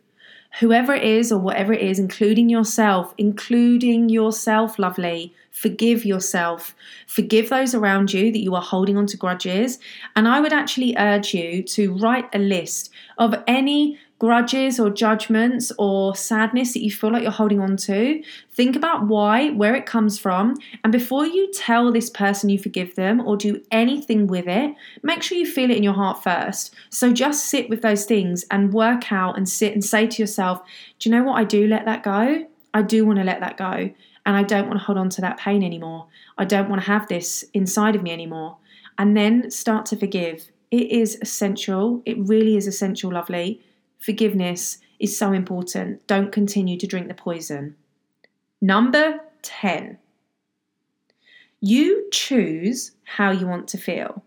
whoever 0.59 0.93
it 0.93 1.03
is 1.03 1.31
or 1.31 1.39
whatever 1.39 1.73
it 1.73 1.81
is, 1.81 1.99
including 1.99 2.49
yourself, 2.49 3.13
including 3.17 4.09
yourself, 4.09 4.79
lovely. 4.79 5.33
Forgive 5.51 6.05
yourself. 6.05 6.75
Forgive 7.05 7.49
those 7.49 7.75
around 7.75 8.13
you 8.13 8.31
that 8.31 8.43
you 8.43 8.55
are 8.55 8.61
holding 8.61 8.97
on 8.97 9.05
to 9.07 9.17
grudges. 9.17 9.79
And 10.15 10.27
I 10.27 10.39
would 10.39 10.53
actually 10.53 10.95
urge 10.97 11.33
you 11.33 11.63
to 11.63 11.93
write 11.95 12.33
a 12.33 12.39
list 12.39 12.91
of 13.17 13.35
any 13.47 13.99
grudges 14.19 14.79
or 14.81 14.89
judgments 14.89 15.71
or 15.77 16.13
sadness 16.13 16.73
that 16.73 16.83
you 16.83 16.91
feel 16.91 17.11
like 17.11 17.23
you're 17.23 17.31
holding 17.31 17.61
on 17.61 17.77
to, 17.77 18.21
think 18.51 18.75
about 18.75 19.07
why, 19.07 19.49
where 19.51 19.73
it 19.73 19.85
comes 19.85 20.19
from, 20.19 20.55
and 20.83 20.91
before 20.91 21.25
you 21.25 21.49
tell 21.53 21.91
this 21.91 22.09
person 22.09 22.49
you 22.49 22.59
forgive 22.59 22.93
them 22.95 23.21
or 23.25 23.37
do 23.37 23.61
anything 23.71 24.27
with 24.27 24.45
it, 24.45 24.75
make 25.01 25.23
sure 25.23 25.37
you 25.37 25.45
feel 25.45 25.71
it 25.71 25.77
in 25.77 25.83
your 25.83 25.93
heart 25.93 26.21
first. 26.21 26.75
So 26.89 27.13
just 27.13 27.45
sit 27.45 27.69
with 27.69 27.81
those 27.81 28.05
things 28.05 28.45
and 28.51 28.73
work 28.73 29.11
out 29.11 29.37
and 29.37 29.47
sit 29.47 29.73
and 29.73 29.83
say 29.83 30.05
to 30.05 30.21
yourself, 30.21 30.61
do 30.99 31.09
you 31.09 31.15
know 31.15 31.23
what? 31.23 31.39
I 31.39 31.45
do 31.45 31.65
let 31.65 31.85
that 31.85 32.03
go. 32.03 32.45
I 32.73 32.81
do 32.81 33.05
want 33.05 33.19
to 33.19 33.25
let 33.25 33.39
that 33.39 33.57
go. 33.57 33.89
And 34.25 34.35
I 34.35 34.43
don't 34.43 34.67
want 34.67 34.79
to 34.79 34.85
hold 34.85 34.97
on 34.97 35.09
to 35.11 35.21
that 35.21 35.37
pain 35.37 35.63
anymore. 35.63 36.07
I 36.37 36.43
don't 36.43 36.69
want 36.69 36.81
to 36.81 36.87
have 36.87 37.07
this 37.07 37.45
inside 37.53 37.95
of 37.95 38.03
me 38.03 38.11
anymore. 38.11 38.57
And 38.97 39.15
then 39.15 39.49
start 39.49 39.85
to 39.87 39.95
forgive. 39.95 40.51
It 40.71 40.91
is 40.91 41.17
essential. 41.21 42.03
It 42.05 42.17
really 42.19 42.57
is 42.57 42.67
essential, 42.67 43.13
lovely 43.13 43.61
forgiveness 43.99 44.79
is 44.99 45.17
so 45.17 45.31
important. 45.31 46.05
Don't 46.07 46.31
continue 46.31 46.77
to 46.77 46.87
drink 46.87 47.07
the 47.07 47.13
poison. 47.13 47.75
Number 48.61 49.19
10. 49.41 49.97
You 51.61 52.07
choose 52.11 52.91
how 53.03 53.31
you 53.31 53.47
want 53.47 53.67
to 53.69 53.77
feel. 53.77 54.23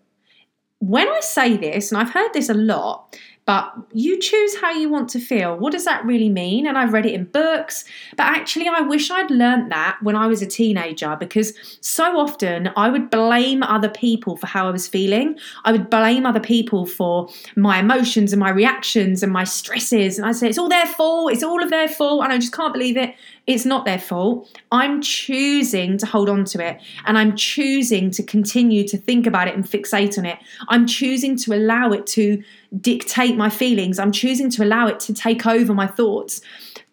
When 0.79 1.09
I 1.09 1.21
say 1.21 1.57
this, 1.57 1.93
and 1.93 2.01
I've 2.01 2.13
heard 2.13 2.33
this 2.33 2.49
a 2.49 2.55
lot, 2.55 3.17
but 3.45 3.75
you 3.93 4.19
choose 4.21 4.57
how 4.61 4.71
you 4.71 4.89
want 4.89 5.09
to 5.11 5.19
feel. 5.21 5.57
What 5.57 5.73
does 5.73 5.85
that 5.85 6.05
really 6.05 6.29
mean? 6.29 6.67
And 6.67 6.79
I've 6.79 6.93
read 6.93 7.07
it 7.07 7.15
in 7.15 7.25
books, 7.25 7.85
but 8.17 8.27
actually, 8.27 8.69
I 8.69 8.81
wish 8.81 9.11
I'd 9.11 9.31
learned 9.31 9.73
that 9.73 9.99
when 10.01 10.15
I 10.15 10.27
was 10.27 10.43
a 10.43 10.47
teenager 10.47 11.17
because 11.19 11.53
so 11.81 12.19
often 12.19 12.71
I 12.77 12.89
would 12.89 13.11
blame 13.11 13.63
other 13.63 13.89
people 13.89 14.37
for 14.37 14.47
how 14.47 14.69
I 14.69 14.71
was 14.71 14.87
feeling. 14.87 15.39
I 15.65 15.73
would 15.73 15.91
blame 15.91 16.25
other 16.25 16.41
people 16.41 16.87
for 16.87 17.29
my 17.57 17.81
emotions 17.81 18.33
and 18.33 18.41
my 18.41 18.51
reactions 18.51 19.23
and 19.23 19.33
my 19.33 19.45
stresses. 19.45 20.19
And 20.19 20.27
I'd 20.27 20.37
say, 20.37 20.49
it's 20.49 20.59
all 20.59 20.69
their 20.69 20.87
fault, 20.87 21.33
it's 21.33 21.43
all 21.43 21.63
of 21.63 21.71
their 21.71 21.89
fault, 21.89 22.23
and 22.23 22.33
I 22.33 22.39
just 22.39 22.53
can't 22.53 22.73
believe 22.73 22.97
it. 22.97 23.15
It's 23.47 23.65
not 23.65 23.85
their 23.85 23.99
fault. 23.99 24.57
I'm 24.71 25.01
choosing 25.03 25.99
to 25.99 26.07
hold 26.07 26.29
on 26.29 26.45
to 26.47 26.65
it 26.65 26.81
and 27.07 27.19
I'm 27.19 27.35
choosing 27.35 28.11
to 28.13 28.23
continue 28.23 28.87
to 28.87 28.97
think 28.97 29.27
about 29.27 29.49
it 29.49 29.55
and 29.55 29.65
fixate 29.65 30.17
on 30.17 30.27
it. 30.27 30.39
I'm 30.69 30.87
choosing 30.87 31.37
to 31.39 31.55
allow 31.55 31.91
it 31.91 32.07
to 32.09 32.43
dictate 32.81 33.37
my 33.37 33.51
feelings. 33.51 33.99
I'm 33.99 34.13
choosing 34.13 34.49
to 34.51 34.65
allow 34.65 34.87
it 34.87 35.01
to 35.01 35.15
take 35.15 35.45
over 35.45 35.75
my 35.75 35.89
thoughts. 35.89 36.41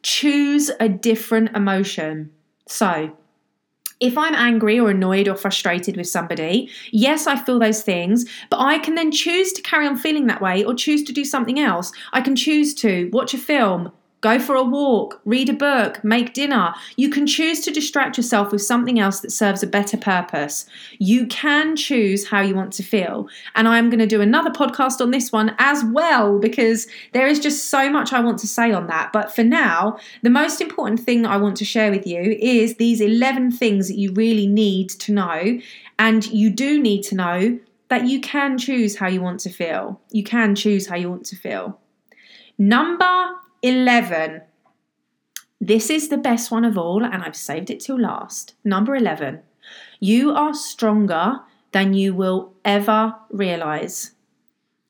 Choose 0.02 0.72
a 0.80 0.90
different 0.90 1.56
emotion. 1.56 2.32
So, 2.68 3.16
if 4.00 4.18
I'm 4.18 4.34
angry 4.34 4.80
or 4.80 4.92
annoyed 4.92 5.28
or 5.28 5.36
frustrated 5.36 5.98
with 5.98 6.08
somebody, 6.08 6.70
yes, 6.92 7.28
I 7.28 7.36
feel 7.36 7.60
those 7.60 7.82
things, 7.82 8.26
but 8.50 8.60
I 8.60 8.80
can 8.80 8.96
then 8.96 9.12
choose 9.12 9.52
to 9.54 9.62
carry 9.62 9.86
on 9.86 9.98
feeling 9.98 10.28
that 10.28 10.42
way 10.42 10.64
or 10.64 10.74
choose 10.74 11.04
to 11.04 11.12
do 11.12 11.26
something 11.26 11.60
else. 11.60 11.92
I 12.14 12.22
can 12.22 12.36
choose 12.36 12.74
to 12.76 13.10
watch 13.12 13.34
a 13.34 13.38
film, 13.38 13.92
Go 14.22 14.38
for 14.38 14.56
a 14.56 14.64
walk, 14.64 15.22
read 15.24 15.48
a 15.48 15.54
book, 15.54 16.04
make 16.04 16.34
dinner. 16.34 16.74
You 16.98 17.10
can 17.10 17.26
choose 17.26 17.62
to 17.62 17.72
distract 17.72 18.18
yourself 18.18 18.52
with 18.52 18.62
something 18.62 19.00
else 19.00 19.22
that 19.22 19.32
serves 19.32 19.64
a 19.64 19.68
better 19.68 19.96
purpose. 19.96 20.66
You 20.98 21.26
can 21.28 21.78
choose 21.78 22.28
how 22.28 22.42
you 22.42 22.54
want 22.54 22.74
to 22.74 22.84
feel. 22.84 23.30
And 23.56 23.68
I'm 23.68 23.90
going 23.90 24.00
to 24.00 24.06
do 24.06 24.20
another 24.20 24.50
podcast 24.50 25.00
on 25.00 25.12
this 25.12 25.32
one 25.32 25.56
as 25.58 25.86
well 25.86 26.38
because 26.38 26.88
there 27.14 27.28
is 27.28 27.40
just 27.40 27.70
so 27.70 27.90
much 27.90 28.12
I 28.12 28.20
want 28.20 28.40
to 28.40 28.48
say 28.48 28.74
on 28.74 28.88
that. 28.88 29.14
But 29.14 29.34
for 29.34 29.44
now, 29.44 29.98
the 30.22 30.30
most 30.30 30.60
important 30.60 31.00
thing 31.00 31.22
that 31.22 31.32
I 31.32 31.38
want 31.38 31.56
to 31.58 31.66
share 31.66 31.90
with 31.90 32.06
you 32.06 32.38
is 32.42 32.76
these 32.76 33.00
11 33.00 33.52
things 33.52 33.88
that 33.88 33.98
you 33.98 34.12
really 34.12 34.48
need 34.48 34.90
to 34.90 35.14
know. 35.14 35.60
And 35.98 36.26
you 36.28 36.50
do 36.50 36.82
need 36.82 37.04
to 37.04 37.16
know 37.16 37.60
that 37.88 38.06
you 38.06 38.20
can 38.20 38.58
choose 38.58 38.98
how 38.98 39.08
you 39.08 39.22
want 39.22 39.40
to 39.42 39.50
feel. 39.50 40.02
You 40.12 40.24
can 40.24 40.56
choose 40.56 40.88
how 40.88 40.96
you 40.96 41.10
want 41.10 41.26
to 41.28 41.36
feel. 41.38 41.80
Number 42.58 43.36
11. 43.62 44.42
This 45.62 45.90
is 45.90 46.08
the 46.08 46.18
best 46.18 46.52
one 46.52 46.64
of 46.64 46.78
all, 46.78 47.04
and 47.04 47.24
I've 47.24 47.36
saved 47.36 47.70
it 47.70 47.82
till 47.82 48.00
last. 48.00 48.56
Number 48.64 48.96
11. 48.96 49.42
You 50.00 50.32
are 50.32 50.54
stronger 50.54 51.40
than 51.72 51.94
you 51.94 52.14
will 52.14 52.54
ever 52.64 53.16
realize. 53.30 54.12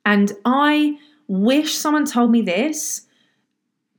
And 0.05 0.31
I 0.45 0.97
wish 1.27 1.75
someone 1.75 2.05
told 2.05 2.31
me 2.31 2.41
this 2.41 3.07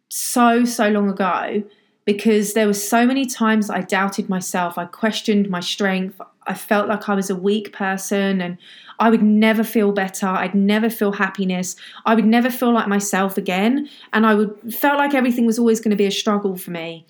so, 0.09 0.65
so 0.65 0.89
long 0.89 1.09
ago 1.09 1.63
because 2.05 2.55
there 2.55 2.67
were 2.67 2.73
so 2.73 3.07
many 3.07 3.27
times 3.27 3.71
I 3.71 3.83
doubted 3.83 4.29
myself. 4.29 4.79
I 4.79 4.85
questioned 4.87 5.49
my 5.49 5.61
strength. 5.61 6.21
I 6.47 6.55
felt 6.55 6.89
like 6.89 7.09
I 7.09 7.15
was 7.15 7.31
a 7.31 7.37
weak 7.37 7.73
person 7.73 8.41
and 8.41 8.59
I 9.01 9.11
would 9.11 9.23
never 9.23 9.65
feel 9.65 9.93
better. 9.93 10.27
I'd 10.27 10.55
never 10.55 10.91
feel 10.91 11.13
happiness. 11.13 11.75
I 12.05 12.15
would 12.15 12.27
never 12.27 12.51
feel 12.51 12.73
like 12.73 12.87
myself 12.87 13.39
again. 13.39 13.89
And 14.13 14.27
I 14.27 14.35
would 14.35 14.75
felt 14.75 14.99
like 14.99 15.15
everything 15.15 15.47
was 15.47 15.59
always 15.59 15.81
going 15.81 15.91
to 15.91 15.97
be 15.97 16.07
a 16.07 16.11
struggle 16.11 16.57
for 16.57 16.71
me. 16.71 17.07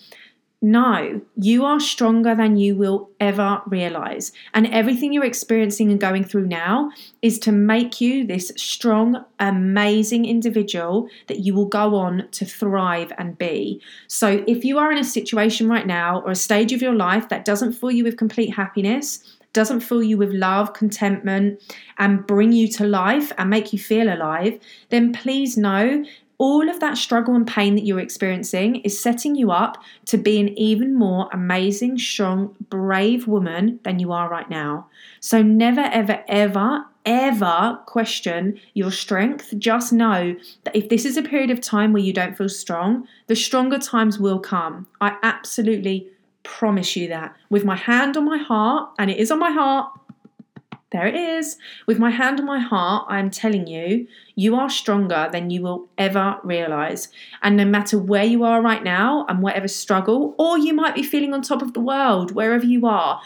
No, 0.63 1.23
you 1.37 1.65
are 1.65 1.81
stronger 1.81 2.35
than 2.35 2.59
you 2.59 2.77
will 2.77 3.09
ever 3.19 3.63
realize. 3.67 4.31
And 4.53 4.67
everything 4.67 5.11
you're 5.11 5.25
experiencing 5.25 5.91
and 5.91 5.99
going 5.99 6.23
through 6.23 6.49
now 6.49 6.91
is 7.23 7.39
to 7.41 7.53
make 7.53 7.99
you 7.99 8.27
this 8.27 8.53
strong, 8.59 9.25
amazing 9.39 10.27
individual 10.27 11.09
that 11.29 11.39
you 11.41 11.55
will 11.55 11.65
go 11.65 11.95
on 11.95 12.29
to 12.33 12.45
thrive 12.45 13.11
and 13.17 13.39
be. 13.39 13.81
So, 14.07 14.45
if 14.47 14.63
you 14.63 14.77
are 14.77 14.93
in 14.93 14.99
a 14.99 15.05
situation 15.05 15.67
right 15.67 15.87
now 15.87 16.21
or 16.21 16.33
a 16.33 16.37
stage 16.37 16.75
of 16.75 16.83
your 16.83 16.95
life 16.95 17.31
that 17.31 17.47
doesn't 17.47 17.73
fill 17.73 17.91
you 17.91 18.05
with 18.05 18.19
complete 18.19 18.55
happiness, 18.55 19.39
doesn't 19.53 19.81
fill 19.81 20.03
you 20.03 20.17
with 20.17 20.31
love, 20.31 20.73
contentment, 20.73 21.61
and 21.99 22.27
bring 22.27 22.53
you 22.53 22.69
to 22.69 22.87
life 22.87 23.33
and 23.39 23.51
make 23.51 23.73
you 23.73 23.79
feel 23.79 24.13
alive, 24.13 24.59
then 24.91 25.13
please 25.13 25.57
know 25.57 26.05
all 26.41 26.71
of 26.71 26.81
that 26.81 26.97
struggle 26.97 27.35
and 27.35 27.47
pain 27.47 27.75
that 27.75 27.85
you're 27.85 28.01
experiencing 28.01 28.77
is 28.77 28.99
setting 28.99 29.35
you 29.35 29.51
up 29.51 29.77
to 30.07 30.17
be 30.17 30.41
an 30.41 30.49
even 30.59 30.95
more 30.95 31.29
amazing, 31.35 31.99
strong, 31.99 32.57
brave 32.71 33.27
woman 33.27 33.79
than 33.83 33.99
you 33.99 34.11
are 34.11 34.27
right 34.31 34.49
now. 34.49 34.87
So 35.21 35.43
never, 35.43 35.83
ever, 35.83 36.25
ever, 36.29 36.87
ever 37.05 37.79
question 37.85 38.59
your 38.73 38.91
strength. 38.91 39.53
Just 39.59 39.93
know 39.93 40.35
that 40.65 40.75
if 40.75 40.89
this 40.89 41.05
is 41.05 41.19
a 41.19 41.23
period 41.23 41.51
of 41.51 41.61
time 41.61 41.93
where 41.93 42.03
you 42.03 42.15
don't 42.15 42.39
feel 42.39 42.49
strong, 42.49 43.07
the 43.27 43.37
stronger 43.37 43.79
times 43.79 44.19
will 44.19 44.39
come. 44.39 44.87
I 45.03 45.19
absolutely 45.23 46.09
promise 46.43 46.97
you 46.97 47.09
that. 47.09 47.37
With 47.49 47.65
my 47.65 47.77
hand 47.77 48.17
on 48.17 48.25
my 48.25 48.39
heart, 48.39 48.91
and 48.99 49.11
it 49.11 49.19
is 49.19 49.31
on 49.31 49.39
my 49.39 49.51
heart, 49.51 49.93
there 50.91 51.07
it 51.07 51.15
is. 51.15 51.57
With 51.87 51.99
my 52.01 52.11
hand 52.11 52.41
on 52.41 52.47
my 52.47 52.59
heart, 52.59 53.07
I 53.09 53.21
am 53.21 53.31
telling 53.31 53.69
you, 53.69 54.09
you 54.35 54.57
are 54.57 54.69
stronger 54.69 55.29
than 55.31 55.51
you 55.51 55.63
will 55.63 55.89
ever 55.97 56.39
realize. 56.43 57.09
And 57.43 57.57
no 57.57 57.65
matter 57.65 57.99
where 57.99 58.25
you 58.25 58.43
are 58.43 58.61
right 58.61 58.83
now 58.83 59.25
and 59.29 59.41
whatever 59.41 59.69
struggle, 59.69 60.35
or 60.37 60.59
you 60.59 60.73
might 60.73 60.97
be 60.97 61.05
feeling 61.05 61.33
on 61.33 61.43
top 61.43 61.63
of 61.63 61.75
the 61.75 61.81
world, 61.81 62.33
wherever 62.33 62.65
you 62.65 62.87
are, 62.87 63.21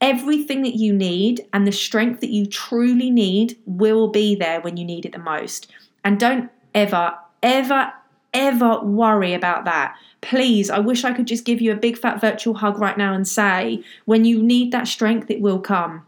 everything 0.00 0.62
that 0.62 0.76
you 0.76 0.92
need 0.92 1.46
and 1.52 1.66
the 1.66 1.72
strength 1.72 2.20
that 2.20 2.30
you 2.30 2.46
truly 2.46 3.10
need 3.10 3.58
will 3.66 4.08
be 4.08 4.34
there 4.34 4.60
when 4.62 4.76
you 4.76 4.84
need 4.84 5.04
it 5.04 5.12
the 5.12 5.18
most. 5.18 5.70
And 6.04 6.18
don't 6.18 6.50
ever, 6.74 7.14
ever, 7.42 7.92
ever 8.34 8.80
worry 8.80 9.32
about 9.32 9.64
that. 9.64 9.96
Please, 10.20 10.70
I 10.70 10.78
wish 10.80 11.04
I 11.04 11.12
could 11.12 11.26
just 11.26 11.44
give 11.44 11.60
you 11.60 11.72
a 11.72 11.76
big 11.76 11.96
fat 11.96 12.20
virtual 12.20 12.54
hug 12.54 12.78
right 12.78 12.98
now 12.98 13.14
and 13.14 13.26
say, 13.26 13.82
when 14.04 14.24
you 14.24 14.42
need 14.42 14.72
that 14.72 14.88
strength, 14.88 15.30
it 15.30 15.40
will 15.40 15.60
come. 15.60 16.04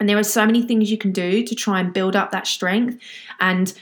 And 0.00 0.08
there 0.08 0.18
are 0.18 0.24
so 0.24 0.46
many 0.46 0.62
things 0.62 0.90
you 0.90 0.98
can 0.98 1.12
do 1.12 1.42
to 1.44 1.54
try 1.54 1.80
and 1.80 1.92
build 1.92 2.16
up 2.16 2.30
that 2.30 2.46
strength 2.46 2.98
and 3.40 3.72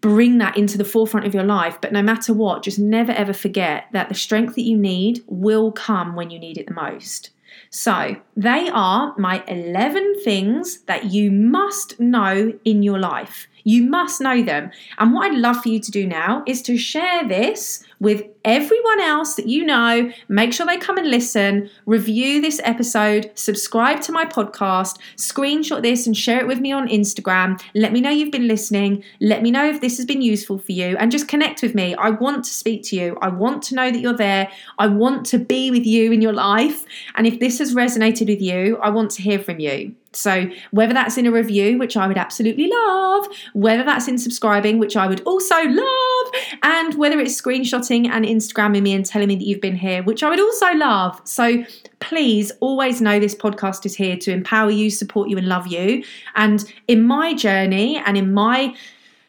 bring 0.00 0.38
that 0.38 0.56
into 0.56 0.78
the 0.78 0.84
forefront 0.84 1.26
of 1.26 1.34
your 1.34 1.44
life. 1.44 1.78
But 1.80 1.92
no 1.92 2.02
matter 2.02 2.32
what, 2.32 2.62
just 2.62 2.78
never 2.78 3.12
ever 3.12 3.32
forget 3.32 3.86
that 3.92 4.08
the 4.08 4.14
strength 4.14 4.54
that 4.54 4.62
you 4.62 4.76
need 4.76 5.22
will 5.26 5.72
come 5.72 6.14
when 6.14 6.30
you 6.30 6.38
need 6.38 6.58
it 6.58 6.68
the 6.68 6.74
most. 6.74 7.30
So, 7.70 8.16
they 8.36 8.68
are 8.72 9.14
my 9.18 9.42
11 9.46 10.22
things 10.22 10.80
that 10.82 11.06
you 11.06 11.30
must 11.30 11.98
know 12.00 12.52
in 12.64 12.82
your 12.82 12.98
life. 12.98 13.48
You 13.64 13.84
must 13.84 14.20
know 14.20 14.42
them. 14.42 14.70
And 14.98 15.12
what 15.12 15.30
I'd 15.30 15.38
love 15.38 15.62
for 15.62 15.68
you 15.68 15.80
to 15.80 15.90
do 15.90 16.06
now 16.06 16.42
is 16.46 16.62
to 16.62 16.78
share 16.78 17.26
this 17.26 17.84
with 18.00 18.22
everyone 18.44 19.00
else 19.00 19.34
that 19.34 19.46
you 19.46 19.64
know. 19.64 20.10
Make 20.28 20.52
sure 20.52 20.66
they 20.66 20.76
come 20.76 20.98
and 20.98 21.10
listen, 21.10 21.70
review 21.86 22.40
this 22.40 22.60
episode, 22.64 23.30
subscribe 23.34 24.00
to 24.02 24.12
my 24.12 24.24
podcast, 24.24 24.98
screenshot 25.16 25.82
this 25.82 26.06
and 26.06 26.16
share 26.16 26.40
it 26.40 26.46
with 26.46 26.60
me 26.60 26.72
on 26.72 26.88
Instagram. 26.88 27.60
Let 27.74 27.92
me 27.92 28.00
know 28.00 28.10
you've 28.10 28.32
been 28.32 28.48
listening. 28.48 29.04
Let 29.20 29.42
me 29.42 29.50
know 29.50 29.68
if 29.68 29.80
this 29.80 29.96
has 29.96 30.06
been 30.06 30.22
useful 30.22 30.58
for 30.58 30.72
you 30.72 30.96
and 30.98 31.10
just 31.10 31.28
connect 31.28 31.62
with 31.62 31.74
me. 31.74 31.94
I 31.94 32.10
want 32.10 32.44
to 32.44 32.50
speak 32.50 32.82
to 32.84 32.96
you. 32.96 33.18
I 33.20 33.28
want 33.28 33.62
to 33.64 33.74
know 33.74 33.90
that 33.90 34.00
you're 34.00 34.16
there. 34.16 34.50
I 34.78 34.86
want 34.86 35.26
to 35.26 35.38
be 35.38 35.70
with 35.70 35.86
you 35.86 36.12
in 36.12 36.22
your 36.22 36.32
life. 36.32 36.84
And 37.16 37.26
if 37.26 37.40
this 37.40 37.58
has 37.58 37.74
resonated 37.74 38.28
with 38.28 38.40
you, 38.40 38.78
I 38.78 38.90
want 38.90 39.10
to 39.12 39.22
hear 39.22 39.38
from 39.38 39.60
you. 39.60 39.94
So, 40.12 40.50
whether 40.70 40.94
that's 40.94 41.18
in 41.18 41.26
a 41.26 41.30
review, 41.30 41.78
which 41.78 41.96
I 41.96 42.08
would 42.08 42.16
absolutely 42.16 42.68
love, 42.68 43.28
whether 43.52 43.84
that's 43.84 44.08
in 44.08 44.16
subscribing, 44.16 44.78
which 44.78 44.96
I 44.96 45.06
would 45.06 45.20
also 45.22 45.56
love, 45.62 46.32
and 46.62 46.94
whether 46.94 47.20
it's 47.20 47.40
screenshotting 47.40 48.08
and 48.08 48.24
Instagramming 48.24 48.82
me 48.82 48.94
and 48.94 49.04
telling 49.04 49.28
me 49.28 49.36
that 49.36 49.44
you've 49.44 49.60
been 49.60 49.76
here, 49.76 50.02
which 50.02 50.22
I 50.22 50.30
would 50.30 50.40
also 50.40 50.72
love. 50.72 51.20
So, 51.24 51.62
please 52.00 52.50
always 52.60 53.00
know 53.02 53.20
this 53.20 53.34
podcast 53.34 53.84
is 53.84 53.94
here 53.94 54.16
to 54.16 54.32
empower 54.32 54.70
you, 54.70 54.90
support 54.90 55.28
you, 55.28 55.36
and 55.36 55.46
love 55.46 55.66
you. 55.66 56.02
And 56.36 56.64
in 56.86 57.02
my 57.02 57.34
journey 57.34 57.98
and 57.98 58.16
in 58.16 58.32
my 58.32 58.74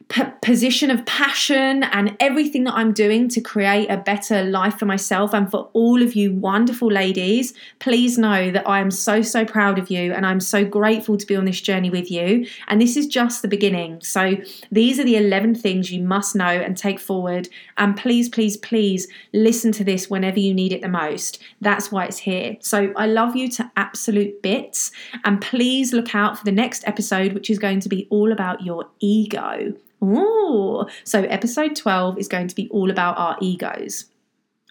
p- 0.09 0.23
position 0.41 0.89
of 0.89 1.05
passion 1.05 1.83
and 1.83 2.17
everything 2.19 2.63
that 2.63 2.73
I'm 2.73 2.93
doing 2.93 3.29
to 3.29 3.41
create 3.41 3.87
a 3.89 3.97
better 3.97 4.43
life 4.43 4.79
for 4.79 4.85
myself 4.85 5.33
and 5.33 5.49
for 5.49 5.69
all 5.73 6.01
of 6.01 6.15
you 6.15 6.33
wonderful 6.33 6.91
ladies, 6.91 7.53
please 7.77 8.17
know 8.17 8.49
that 8.51 8.67
I 8.67 8.79
am 8.79 8.89
so, 8.89 9.21
so 9.21 9.45
proud 9.45 9.77
of 9.77 9.91
you 9.91 10.11
and 10.11 10.25
I'm 10.25 10.39
so 10.39 10.65
grateful 10.65 11.15
to 11.15 11.25
be 11.25 11.35
on 11.35 11.45
this 11.45 11.61
journey 11.61 11.91
with 11.91 12.09
you. 12.09 12.47
And 12.67 12.81
this 12.81 12.97
is 12.97 13.05
just 13.05 13.43
the 13.43 13.47
beginning. 13.47 14.01
So, 14.01 14.37
these 14.71 14.99
are 14.99 15.03
the 15.03 15.15
11 15.15 15.55
things 15.55 15.91
you 15.91 16.01
must 16.01 16.35
know 16.35 16.45
and 16.45 16.75
take 16.75 16.99
forward. 16.99 17.47
And 17.77 17.95
please, 17.95 18.27
please, 18.27 18.57
please 18.57 19.07
listen 19.33 19.71
to 19.73 19.83
this 19.83 20.09
whenever 20.09 20.39
you 20.39 20.53
need 20.53 20.73
it 20.73 20.81
the 20.81 20.89
most. 20.89 21.39
That's 21.61 21.91
why 21.91 22.05
it's 22.05 22.19
here. 22.19 22.57
So, 22.61 22.91
I 22.95 23.05
love 23.05 23.35
you 23.35 23.47
to 23.51 23.71
absolute 23.77 24.41
bits. 24.41 24.91
And 25.23 25.39
please 25.39 25.93
look 25.93 26.15
out 26.15 26.39
for 26.39 26.45
the 26.45 26.51
next 26.51 26.87
episode, 26.87 27.33
which 27.33 27.51
is 27.51 27.59
going 27.59 27.79
to 27.81 27.89
be 27.89 28.07
all 28.09 28.31
about 28.31 28.63
your 28.63 28.87
ego. 28.99 29.75
Ooh. 30.03 30.85
So, 31.03 31.23
episode 31.23 31.75
12 31.75 32.17
is 32.17 32.27
going 32.27 32.47
to 32.47 32.55
be 32.55 32.69
all 32.69 32.89
about 32.89 33.17
our 33.17 33.37
egos. 33.41 34.05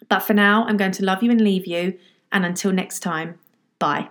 But 0.07 0.19
for 0.19 0.33
now, 0.33 0.65
I'm 0.65 0.77
going 0.77 0.91
to 0.93 1.05
love 1.05 1.21
you 1.23 1.31
and 1.31 1.41
leave 1.41 1.67
you. 1.67 1.97
And 2.31 2.45
until 2.45 2.71
next 2.71 2.99
time, 2.99 3.39
bye. 3.79 4.09